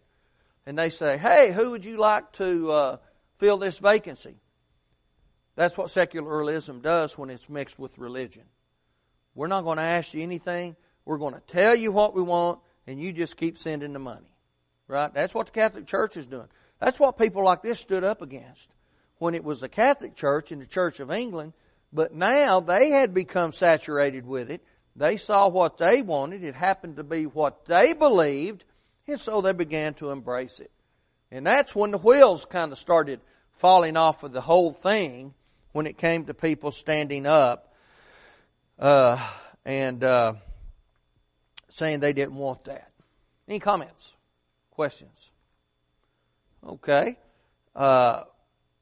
and 0.64 0.78
they 0.78 0.88
say, 0.88 1.18
hey, 1.18 1.52
who 1.52 1.72
would 1.72 1.84
you 1.84 1.98
like 1.98 2.32
to 2.32 2.70
uh, 2.70 2.96
fill 3.36 3.58
this 3.58 3.76
vacancy? 3.76 4.36
That's 5.56 5.76
what 5.76 5.90
secularism 5.90 6.80
does 6.80 7.18
when 7.18 7.30
it's 7.30 7.48
mixed 7.48 7.78
with 7.78 7.98
religion. 7.98 8.44
We're 9.34 9.48
not 9.48 9.64
going 9.64 9.78
to 9.78 9.82
ask 9.82 10.14
you 10.14 10.22
anything. 10.22 10.76
We're 11.04 11.18
going 11.18 11.34
to 11.34 11.40
tell 11.40 11.74
you 11.74 11.92
what 11.92 12.14
we 12.14 12.22
want, 12.22 12.60
and 12.86 13.00
you 13.00 13.12
just 13.12 13.36
keep 13.36 13.58
sending 13.58 13.92
the 13.92 13.98
money. 13.98 14.32
Right? 14.86 15.12
That's 15.12 15.34
what 15.34 15.46
the 15.46 15.52
Catholic 15.52 15.86
Church 15.86 16.16
is 16.16 16.26
doing. 16.26 16.48
That's 16.78 17.00
what 17.00 17.18
people 17.18 17.42
like 17.42 17.62
this 17.62 17.80
stood 17.80 18.04
up 18.04 18.22
against 18.22 18.70
when 19.18 19.34
it 19.34 19.42
was 19.42 19.60
the 19.60 19.68
Catholic 19.68 20.14
Church 20.14 20.52
and 20.52 20.60
the 20.60 20.66
Church 20.66 21.00
of 21.00 21.10
England. 21.10 21.54
But 21.92 22.14
now 22.14 22.60
they 22.60 22.90
had 22.90 23.14
become 23.14 23.52
saturated 23.52 24.26
with 24.26 24.50
it. 24.50 24.62
They 24.94 25.16
saw 25.16 25.48
what 25.48 25.78
they 25.78 26.02
wanted. 26.02 26.44
It 26.44 26.54
happened 26.54 26.96
to 26.96 27.04
be 27.04 27.24
what 27.24 27.64
they 27.64 27.94
believed. 27.94 28.64
And 29.06 29.18
so 29.18 29.40
they 29.40 29.52
began 29.52 29.94
to 29.94 30.10
embrace 30.10 30.60
it. 30.60 30.70
And 31.30 31.46
that's 31.46 31.74
when 31.74 31.92
the 31.92 31.98
wheels 31.98 32.44
kind 32.44 32.72
of 32.72 32.78
started 32.78 33.20
falling 33.52 33.96
off 33.96 34.22
of 34.22 34.32
the 34.32 34.40
whole 34.40 34.72
thing 34.72 35.34
when 35.76 35.86
it 35.86 35.98
came 35.98 36.24
to 36.24 36.32
people 36.32 36.72
standing 36.72 37.26
up 37.26 37.74
uh, 38.78 39.18
and 39.66 40.02
uh, 40.02 40.32
saying 41.68 42.00
they 42.00 42.14
didn't 42.14 42.34
want 42.34 42.64
that. 42.64 42.90
Any 43.46 43.58
comments? 43.58 44.14
Questions? 44.70 45.30
Okay. 46.66 47.18
Uh, 47.74 48.22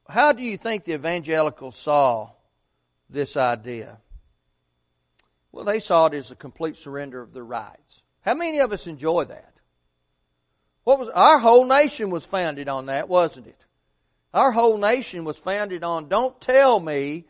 how 0.07 0.31
do 0.31 0.41
you 0.41 0.55
think 0.55 0.85
the 0.85 0.93
evangelicals 0.93 1.77
saw 1.77 2.29
this 3.09 3.35
idea? 3.35 3.97
Well, 5.51 5.65
they 5.65 5.79
saw 5.79 6.05
it 6.05 6.13
as 6.13 6.31
a 6.31 6.35
complete 6.35 6.77
surrender 6.77 7.21
of 7.21 7.33
their 7.33 7.43
rights. 7.43 8.03
How 8.21 8.35
many 8.35 8.59
of 8.59 8.71
us 8.71 8.87
enjoy 8.87 9.25
that? 9.25 9.53
What 10.85 10.99
was 10.99 11.09
our 11.09 11.39
whole 11.39 11.65
nation 11.65 12.09
was 12.09 12.25
founded 12.25 12.69
on 12.69 12.85
that, 12.85 13.09
wasn't 13.09 13.47
it? 13.47 13.64
Our 14.35 14.51
whole 14.51 14.77
nation 14.77 15.23
was 15.23 15.37
founded 15.37 15.85
on 15.85 16.09
don't 16.09 16.39
tell 16.41 16.77
me 16.77 17.23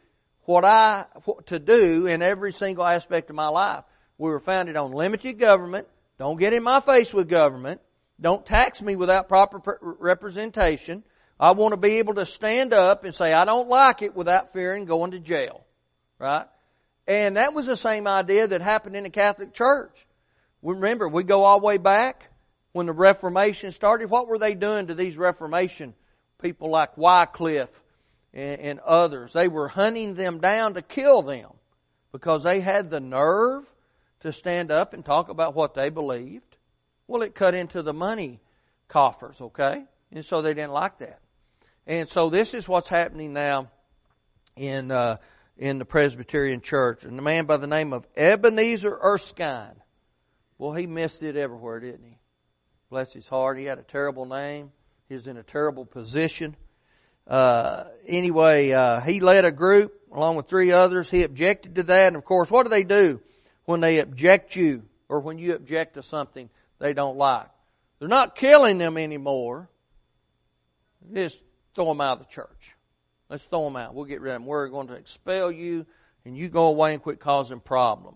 what 0.45 0.65
I 0.65 1.05
what 1.25 1.45
to 1.47 1.59
do 1.59 2.07
in 2.07 2.23
every 2.23 2.51
single 2.51 2.83
aspect 2.83 3.29
of 3.29 3.35
my 3.35 3.47
life. 3.47 3.83
We 4.17 4.31
were 4.31 4.39
founded 4.39 4.75
on 4.75 4.91
limited 4.91 5.33
government. 5.37 5.87
Don't 6.17 6.39
get 6.39 6.53
in 6.53 6.63
my 6.63 6.79
face 6.79 7.13
with 7.13 7.29
government. 7.29 7.79
Don't 8.19 8.43
tax 8.43 8.81
me 8.81 8.95
without 8.95 9.29
proper 9.29 9.61
representation. 9.99 11.03
I 11.39 11.51
want 11.51 11.73
to 11.73 11.79
be 11.79 11.99
able 11.99 12.15
to 12.15 12.25
stand 12.25 12.73
up 12.73 13.03
and 13.03 13.13
say 13.13 13.33
I 13.33 13.45
don't 13.45 13.69
like 13.69 14.01
it 14.01 14.15
without 14.15 14.51
fearing 14.51 14.85
going 14.85 15.11
to 15.11 15.19
jail. 15.19 15.63
Right? 16.17 16.47
And 17.05 17.37
that 17.37 17.53
was 17.53 17.67
the 17.67 17.75
same 17.75 18.07
idea 18.07 18.47
that 18.47 18.61
happened 18.61 18.95
in 18.95 19.03
the 19.03 19.11
Catholic 19.11 19.53
Church. 19.53 20.07
Remember, 20.63 21.07
we 21.07 21.23
go 21.23 21.43
all 21.43 21.59
the 21.59 21.67
way 21.67 21.77
back 21.77 22.31
when 22.71 22.87
the 22.87 22.93
Reformation 22.93 23.71
started. 23.71 24.09
What 24.09 24.27
were 24.27 24.39
they 24.39 24.55
doing 24.55 24.87
to 24.87 24.95
these 24.95 25.17
Reformation 25.17 25.93
people 26.41 26.69
like 26.69 26.97
Wycliffe 26.97 27.81
and, 28.33 28.59
and 28.59 28.79
others. 28.81 29.33
They 29.33 29.47
were 29.47 29.67
hunting 29.67 30.15
them 30.15 30.39
down 30.39 30.73
to 30.75 30.81
kill 30.81 31.21
them 31.21 31.51
because 32.11 32.43
they 32.43 32.59
had 32.59 32.89
the 32.89 32.99
nerve 32.99 33.63
to 34.21 34.31
stand 34.31 34.71
up 34.71 34.93
and 34.93 35.05
talk 35.05 35.29
about 35.29 35.55
what 35.55 35.73
they 35.73 35.89
believed. 35.89 36.57
Well, 37.07 37.21
it 37.21 37.35
cut 37.35 37.53
into 37.53 37.81
the 37.81 37.93
money 37.93 38.39
coffers, 38.87 39.39
okay? 39.39 39.85
And 40.11 40.25
so 40.25 40.41
they 40.41 40.53
didn't 40.53 40.71
like 40.71 40.99
that. 40.99 41.19
And 41.85 42.09
so 42.09 42.29
this 42.29 42.53
is 42.53 42.67
what's 42.67 42.89
happening 42.89 43.33
now 43.33 43.69
in 44.55 44.91
uh, 44.91 45.17
in 45.57 45.79
the 45.79 45.85
Presbyterian 45.85 46.61
Church. 46.61 47.05
And 47.05 47.17
a 47.17 47.21
man 47.21 47.45
by 47.45 47.57
the 47.57 47.67
name 47.67 47.93
of 47.93 48.07
Ebenezer 48.15 48.97
Erskine. 49.03 49.81
Well, 50.57 50.73
he 50.73 50.87
missed 50.87 51.23
it 51.23 51.35
everywhere, 51.35 51.79
didn't 51.79 52.05
he? 52.05 52.17
Bless 52.89 53.13
his 53.13 53.27
heart. 53.27 53.57
He 53.57 53.65
had 53.65 53.79
a 53.79 53.83
terrible 53.83 54.25
name. 54.25 54.71
Was 55.09 55.27
in 55.27 55.37
a 55.37 55.43
terrible 55.43 55.85
position. 55.85 56.55
Uh, 57.27 57.85
anyway, 58.07 58.71
uh, 58.71 59.01
he 59.01 59.19
led 59.19 59.45
a 59.45 59.51
group 59.51 59.93
along 60.11 60.35
with 60.35 60.47
three 60.47 60.71
others. 60.71 61.09
He 61.09 61.23
objected 61.23 61.75
to 61.75 61.83
that. 61.83 62.07
And 62.07 62.15
of 62.15 62.25
course, 62.25 62.49
what 62.49 62.63
do 62.63 62.69
they 62.69 62.83
do 62.83 63.21
when 63.65 63.81
they 63.81 63.99
object 63.99 64.55
you 64.55 64.83
or 65.07 65.19
when 65.19 65.37
you 65.37 65.55
object 65.55 65.93
to 65.93 66.03
something 66.03 66.49
they 66.79 66.93
don't 66.93 67.17
like? 67.17 67.47
They're 67.99 68.07
not 68.07 68.35
killing 68.35 68.77
them 68.77 68.97
anymore. 68.97 69.69
Just 71.13 71.39
throw 71.75 71.85
them 71.85 72.01
out 72.01 72.19
of 72.19 72.27
the 72.27 72.33
church. 72.33 72.75
Let's 73.29 73.43
throw 73.43 73.65
them 73.65 73.75
out. 73.75 73.93
We'll 73.93 74.05
get 74.05 74.21
rid 74.21 74.31
of 74.31 74.41
them. 74.41 74.45
We're 74.47 74.67
going 74.69 74.87
to 74.87 74.95
expel 74.95 75.51
you 75.51 75.85
and 76.25 76.35
you 76.35 76.49
go 76.49 76.65
away 76.65 76.93
and 76.93 77.01
quit 77.01 77.19
causing 77.19 77.59
problem. 77.59 78.15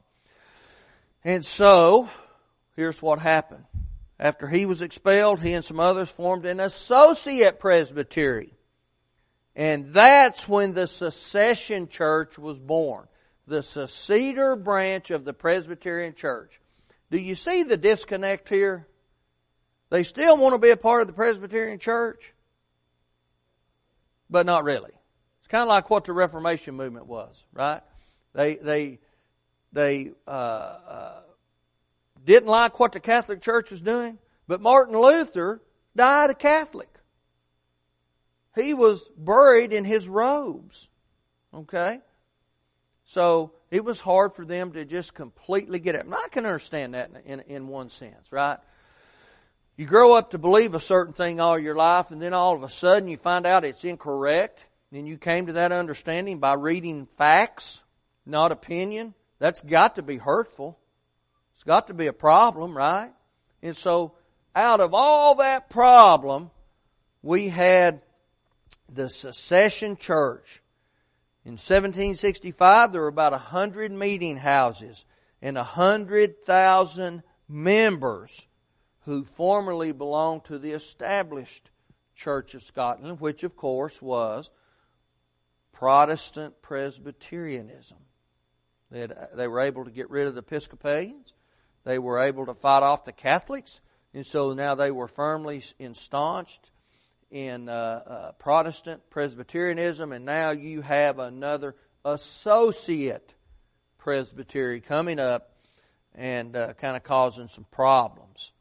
And 1.24 1.46
so, 1.46 2.10
here's 2.76 3.02
what 3.02 3.20
happened. 3.20 3.66
After 4.20 4.48
he 4.48 4.66
was 4.66 4.82
expelled, 4.82 5.40
he 5.40 5.54
and 5.54 5.64
some 5.64 5.80
others 5.80 6.12
formed 6.12 6.46
an 6.46 6.60
associate 6.60 7.60
presbytery. 7.60 8.54
And 9.56 9.94
that's 9.94 10.48
when 10.48 10.74
the 10.74 10.88
secession 10.88 11.88
church 11.88 12.38
was 12.38 12.60
born. 12.60 13.08
The 13.48 13.64
seceder 13.64 14.56
branch 14.56 15.10
of 15.10 15.26
the 15.26 15.34
Presbyterian 15.34 16.14
church. 16.14 16.60
Do 17.10 17.18
you 17.18 17.34
see 17.34 17.64
the 17.64 17.78
disconnect 17.78 18.50
here? 18.50 18.88
They 19.90 20.04
still 20.04 20.38
want 20.38 20.54
to 20.54 20.60
be 20.60 20.70
a 20.70 20.78
part 20.78 21.02
of 21.02 21.08
the 21.08 21.14
Presbyterian 21.14 21.80
church, 21.80 22.34
but 24.30 24.46
not 24.46 24.64
really. 24.64 24.92
It's 25.40 25.48
kind 25.48 25.64
of 25.64 25.70
like 25.70 25.90
what 25.90 26.06
the 26.06 26.14
Reformation 26.14 26.76
movement 26.76 27.08
was, 27.08 27.44
right? 27.54 27.82
They, 28.34 28.56
they, 28.56 29.00
they, 29.72 30.12
uh, 30.28 30.30
uh, 30.30 31.22
didn't 32.30 32.50
like 32.50 32.80
what 32.80 32.92
the 32.92 33.00
Catholic 33.00 33.42
Church 33.42 33.72
was 33.72 33.82
doing, 33.82 34.20
but 34.48 34.62
Martin 34.62 34.96
Luther 34.96 35.62
died 35.96 36.30
a 36.30 36.36
Catholic. 36.36 36.88
He 38.56 38.76
was 38.76 39.02
buried 39.18 39.74
in 39.74 39.84
his 39.84 40.08
robes. 40.08 40.90
Okay? 41.54 42.00
So 43.06 43.54
it 43.72 43.84
was 43.84 44.00
hard 44.00 44.36
for 44.36 44.46
them 44.46 44.74
to 44.74 44.86
just 44.86 45.16
completely 45.16 45.80
get 45.80 45.96
it. 45.96 46.06
And 46.06 46.14
I 46.14 46.28
can 46.30 46.46
understand 46.46 46.94
that 46.94 47.10
in, 47.26 47.40
in, 47.40 47.44
in 47.48 47.68
one 47.68 47.90
sense, 47.90 48.32
right? 48.32 48.60
You 49.76 49.88
grow 49.88 50.16
up 50.16 50.32
to 50.32 50.38
believe 50.38 50.76
a 50.76 50.80
certain 50.80 51.14
thing 51.14 51.40
all 51.40 51.58
your 51.58 51.76
life, 51.76 52.12
and 52.12 52.22
then 52.22 52.34
all 52.34 52.54
of 52.54 52.62
a 52.62 52.70
sudden 52.70 53.10
you 53.10 53.18
find 53.18 53.48
out 53.48 53.66
it's 53.66 53.84
incorrect. 53.84 54.64
And 54.92 55.08
you 55.08 55.18
came 55.18 55.48
to 55.48 55.54
that 55.54 55.72
understanding 55.72 56.38
by 56.38 56.54
reading 56.54 57.08
facts, 57.18 57.84
not 58.24 58.52
opinion. 58.52 59.16
That's 59.40 59.62
got 59.62 59.96
to 59.96 60.04
be 60.04 60.18
hurtful. 60.18 60.78
It's 61.60 61.66
got 61.66 61.88
to 61.88 61.94
be 61.94 62.08
a 62.08 62.14
problem, 62.14 62.74
right? 62.74 63.12
And 63.62 63.76
so, 63.76 64.14
out 64.56 64.80
of 64.80 64.94
all 64.94 65.36
that 65.36 65.70
problem, 65.70 66.52
we 67.22 67.50
had 67.50 68.02
the 68.88 69.10
secession 69.10 69.98
church. 69.98 70.64
In 71.44 71.58
1765, 71.58 72.94
there 72.94 73.02
were 73.02 73.10
about 73.10 73.34
a 73.34 73.38
hundred 73.38 73.92
meeting 73.92 74.38
houses 74.38 75.04
and 75.42 75.58
a 75.58 75.64
hundred 75.64 76.42
thousand 76.46 77.24
members 77.50 78.48
who 79.02 79.26
formerly 79.26 79.92
belonged 79.92 80.46
to 80.46 80.60
the 80.60 80.72
established 80.72 81.70
Church 82.16 82.56
of 82.56 82.64
Scotland, 82.64 83.20
which 83.20 83.44
of 83.44 83.58
course 83.58 84.02
was 84.02 84.50
Protestant 85.74 86.62
Presbyterianism. 86.62 87.98
They, 88.92 89.02
had, 89.02 89.14
they 89.34 89.50
were 89.50 89.60
able 89.60 89.84
to 89.84 89.92
get 89.92 90.10
rid 90.10 90.26
of 90.26 90.36
the 90.36 90.40
Episcopalians. 90.40 91.34
They 91.84 92.00
were 92.00 92.20
able 92.20 92.46
to 92.46 92.54
fight 92.54 92.84
off 92.84 93.06
the 93.06 93.12
Catholics, 93.12 93.82
and 94.14 94.26
so 94.26 94.54
now 94.54 94.76
they 94.76 94.92
were 94.92 95.08
firmly 95.08 95.64
ensconced 95.80 96.72
in 97.32 97.70
uh, 97.70 97.72
uh, 98.06 98.32
Protestant 98.34 99.10
Presbyterianism, 99.10 100.12
and 100.12 100.26
now 100.26 100.52
you 100.52 100.82
have 100.82 101.20
another 101.20 101.76
associate 102.04 103.34
presbytery 103.98 104.82
coming 104.82 105.20
up 105.20 105.56
and 106.16 106.56
uh, 106.56 106.74
kind 106.74 106.98
of 106.98 107.04
causing 107.04 107.48
some 107.48 107.66
problems. 107.72 108.52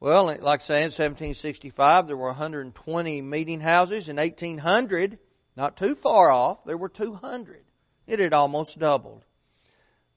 Well, 0.00 0.26
like 0.26 0.60
I 0.60 0.64
say, 0.64 0.78
in 0.78 0.90
1765 0.90 2.06
there 2.06 2.16
were 2.16 2.28
120 2.28 3.22
meeting 3.22 3.60
houses. 3.60 4.08
In 4.08 4.16
1800, 4.16 5.18
not 5.56 5.76
too 5.76 5.94
far 5.94 6.30
off, 6.30 6.64
there 6.64 6.76
were 6.76 6.88
200. 6.88 7.64
It 8.06 8.20
had 8.20 8.32
almost 8.32 8.78
doubled. 8.78 9.24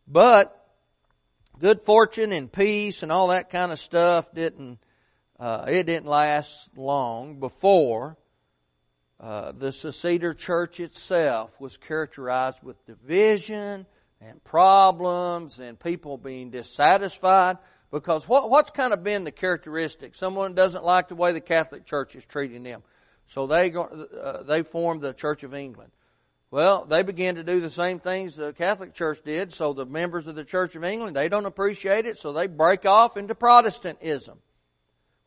But 0.08 0.61
good 1.62 1.82
fortune 1.84 2.32
and 2.32 2.52
peace 2.52 3.04
and 3.04 3.12
all 3.12 3.28
that 3.28 3.52
kind 3.52 3.72
of 3.72 3.80
stuff 3.80 4.34
didn't 4.34 4.80
uh, 5.40 5.66
it 5.70 5.86
didn't 5.86 6.08
last 6.08 6.70
long 6.76 7.40
before 7.40 8.18
uh, 9.20 9.52
the 9.52 9.68
Seceder 9.68 10.36
Church 10.36 10.80
itself 10.80 11.60
was 11.62 11.78
characterized 11.78 12.58
with 12.64 12.84
division 12.88 13.86
and 14.20 14.44
problems 14.44 15.60
and 15.60 15.80
people 15.80 16.18
being 16.18 16.50
dissatisfied 16.50 17.58
Because 17.92 18.28
what, 18.28 18.50
what's 18.50 18.72
kind 18.72 18.94
of 18.94 19.04
been 19.04 19.24
the 19.24 19.32
characteristic? 19.32 20.16
Someone 20.16 20.56
doesn't 20.56 20.84
like 20.84 21.10
the 21.10 21.16
way 21.16 21.32
the 21.34 21.42
Catholic 21.42 21.86
Church 21.86 22.16
is 22.16 22.26
treating 22.26 22.64
them. 22.64 22.82
So 23.28 23.48
they, 23.48 23.70
go, 23.70 23.84
uh, 23.84 24.44
they 24.44 24.64
formed 24.64 25.02
the 25.02 25.14
Church 25.14 25.44
of 25.44 25.54
England. 25.54 25.92
Well, 26.52 26.86
they 26.86 27.02
began 27.02 27.36
to 27.36 27.44
do 27.44 27.62
the 27.62 27.72
same 27.72 28.00
things 28.00 28.36
the 28.36 28.52
Catholic 28.52 28.94
Church 28.94 29.22
did, 29.24 29.54
so 29.54 29.72
the 29.72 29.86
members 29.86 30.28
of 30.28 30.36
the 30.36 30.44
Church 30.44 30.76
of 30.76 30.84
England, 30.84 31.16
they 31.16 31.30
don't 31.30 31.46
appreciate 31.46 32.06
it, 32.06 32.18
so 32.18 32.34
they 32.34 32.48
break 32.48 32.86
off 32.86 33.16
into 33.16 33.34
Protestantism. 33.34 34.38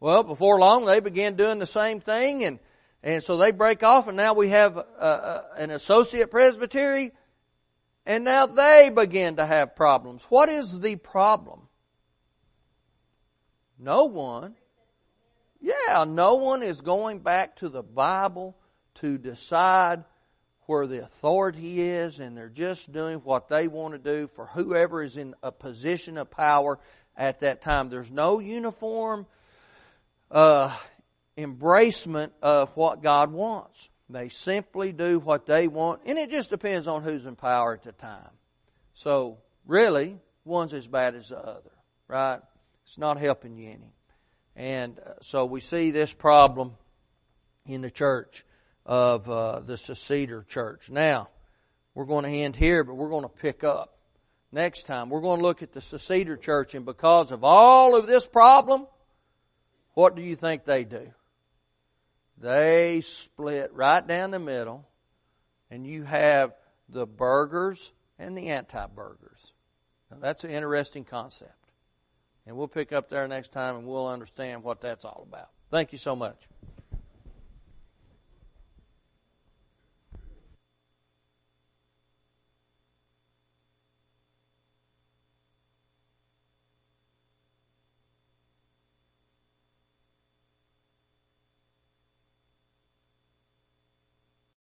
Well, 0.01 0.23
before 0.23 0.59
long, 0.59 0.85
they 0.85 1.01
began 1.01 1.35
doing 1.35 1.59
the 1.59 1.67
same 1.67 2.01
thing, 2.01 2.45
and, 2.45 2.59
and 3.03 3.23
so 3.23 3.39
they 3.39 3.53
break 3.53 3.83
off, 3.83 4.07
and 4.07 4.19
now 4.19 4.35
we 4.35 4.51
have 4.51 4.77
uh, 4.77 4.81
uh, 5.01 5.43
an 5.57 5.71
associate 5.71 6.31
presbytery, 6.31 7.13
and 8.05 8.23
now 8.23 8.45
they 8.45 8.91
begin 8.95 9.37
to 9.37 9.47
have 9.47 9.75
problems. 9.75 10.27
What 10.29 10.51
is 10.51 10.79
the 10.79 10.97
problem? 10.97 11.69
No 13.79 14.05
one. 14.05 14.57
Yeah, 15.59 16.05
no 16.07 16.35
one 16.35 16.63
is 16.63 16.83
going 16.83 17.21
back 17.21 17.57
to 17.57 17.71
the 17.71 17.83
Bible 17.83 18.59
to 18.97 19.17
decide 19.17 20.05
where 20.67 20.87
the 20.87 21.03
authority 21.03 21.81
is, 21.81 22.21
and 22.21 22.37
they're 22.37 22.49
just 22.49 22.93
doing 22.93 23.19
what 23.19 23.49
they 23.49 23.69
want 23.69 23.95
to 23.95 23.99
do 23.99 24.27
for 24.27 24.47
whoever 24.47 25.03
is 25.03 25.17
in 25.17 25.35
a 25.43 25.53
position 25.53 26.19
of 26.19 26.31
power 26.31 26.79
at 27.17 27.41
that 27.41 27.63
time. 27.63 27.89
There's 27.89 28.11
no 28.11 28.39
uniform 28.39 29.27
uh, 30.31 30.75
embracement 31.37 32.31
of 32.43 32.77
what 32.77 33.03
God 33.03 33.33
wants. 33.33 33.89
They 34.09 34.29
simply 34.29 34.93
do 34.93 35.19
what 35.19 35.47
they 35.47 35.69
want, 35.69 36.03
and 36.07 36.19
it 36.19 36.31
just 36.31 36.51
depends 36.51 36.87
on 36.87 37.03
who's 37.03 37.27
in 37.27 37.37
power 37.37 37.75
at 37.75 37.83
the 37.83 37.93
time. 37.93 38.31
So, 38.93 39.39
really, 39.67 40.19
one's 40.45 40.75
as 40.75 40.87
bad 40.87 41.15
as 41.15 41.31
the 41.31 41.39
other, 41.39 41.73
right? 42.07 42.41
It's 42.85 42.99
not 42.99 43.19
helping 43.19 43.57
you 43.57 43.71
any. 43.71 43.95
And 44.57 44.99
uh, 44.99 45.15
so 45.23 45.47
we 45.47 45.61
see 45.61 45.91
this 45.91 46.13
problem 46.13 46.75
in 47.67 47.81
the 47.81 47.91
church 47.91 48.45
of 48.87 49.29
uh, 49.29 49.61
the 49.61 49.75
Seceder 49.75 50.47
church. 50.47 50.91
Now, 50.91 51.29
we're 51.95 52.05
going 52.05 52.25
to 52.25 52.31
end 52.31 52.57
here, 52.57 52.85
but 52.85 52.95
we're 52.95 53.11
going 53.11 53.23
to 53.23 53.29
pick 53.29 53.65
up 53.65 53.99
next 54.53 54.87
time. 54.87 55.11
We're 55.11 55.21
going 55.21 55.39
to 55.39 55.43
look 55.43 55.63
at 55.63 55.73
the 55.73 55.81
Seceder 55.81 56.41
church, 56.41 56.75
and 56.75 56.85
because 56.85 57.33
of 57.33 57.45
all 57.45 57.97
of 57.97 58.07
this 58.07 58.27
problem, 58.27 58.87
what 59.95 60.17
do 60.17 60.23
you 60.23 60.37
think 60.37 60.65
they 60.65 60.85
do? 60.85 61.13
They 62.39 63.01
split 63.03 63.73
right 63.73 64.07
down 64.07 64.33
the 64.33 64.39
middle, 64.39 64.87
and 65.71 65.87
you 65.87 66.03
have 66.03 66.53
the 66.89 67.07
burghers 67.07 67.93
and 68.19 68.37
the 68.37 68.49
anti-burghers. 68.49 69.53
Now, 70.11 70.19
that's 70.21 70.45
an 70.45 70.51
interesting 70.51 71.05
concept. 71.05 71.53
And 72.47 72.57
we'll 72.57 72.69
pick 72.69 72.93
up 72.93 73.09
there 73.09 73.27
next 73.27 73.53
time 73.53 73.77
and 73.77 73.87
we'll 73.87 74.07
understand 74.07 74.63
what 74.63 74.81
that's 74.81 75.05
all 75.05 75.27
about. 75.27 75.49
Thank 75.71 75.93
you 75.93 75.99
so 75.99 76.15
much. 76.15 76.37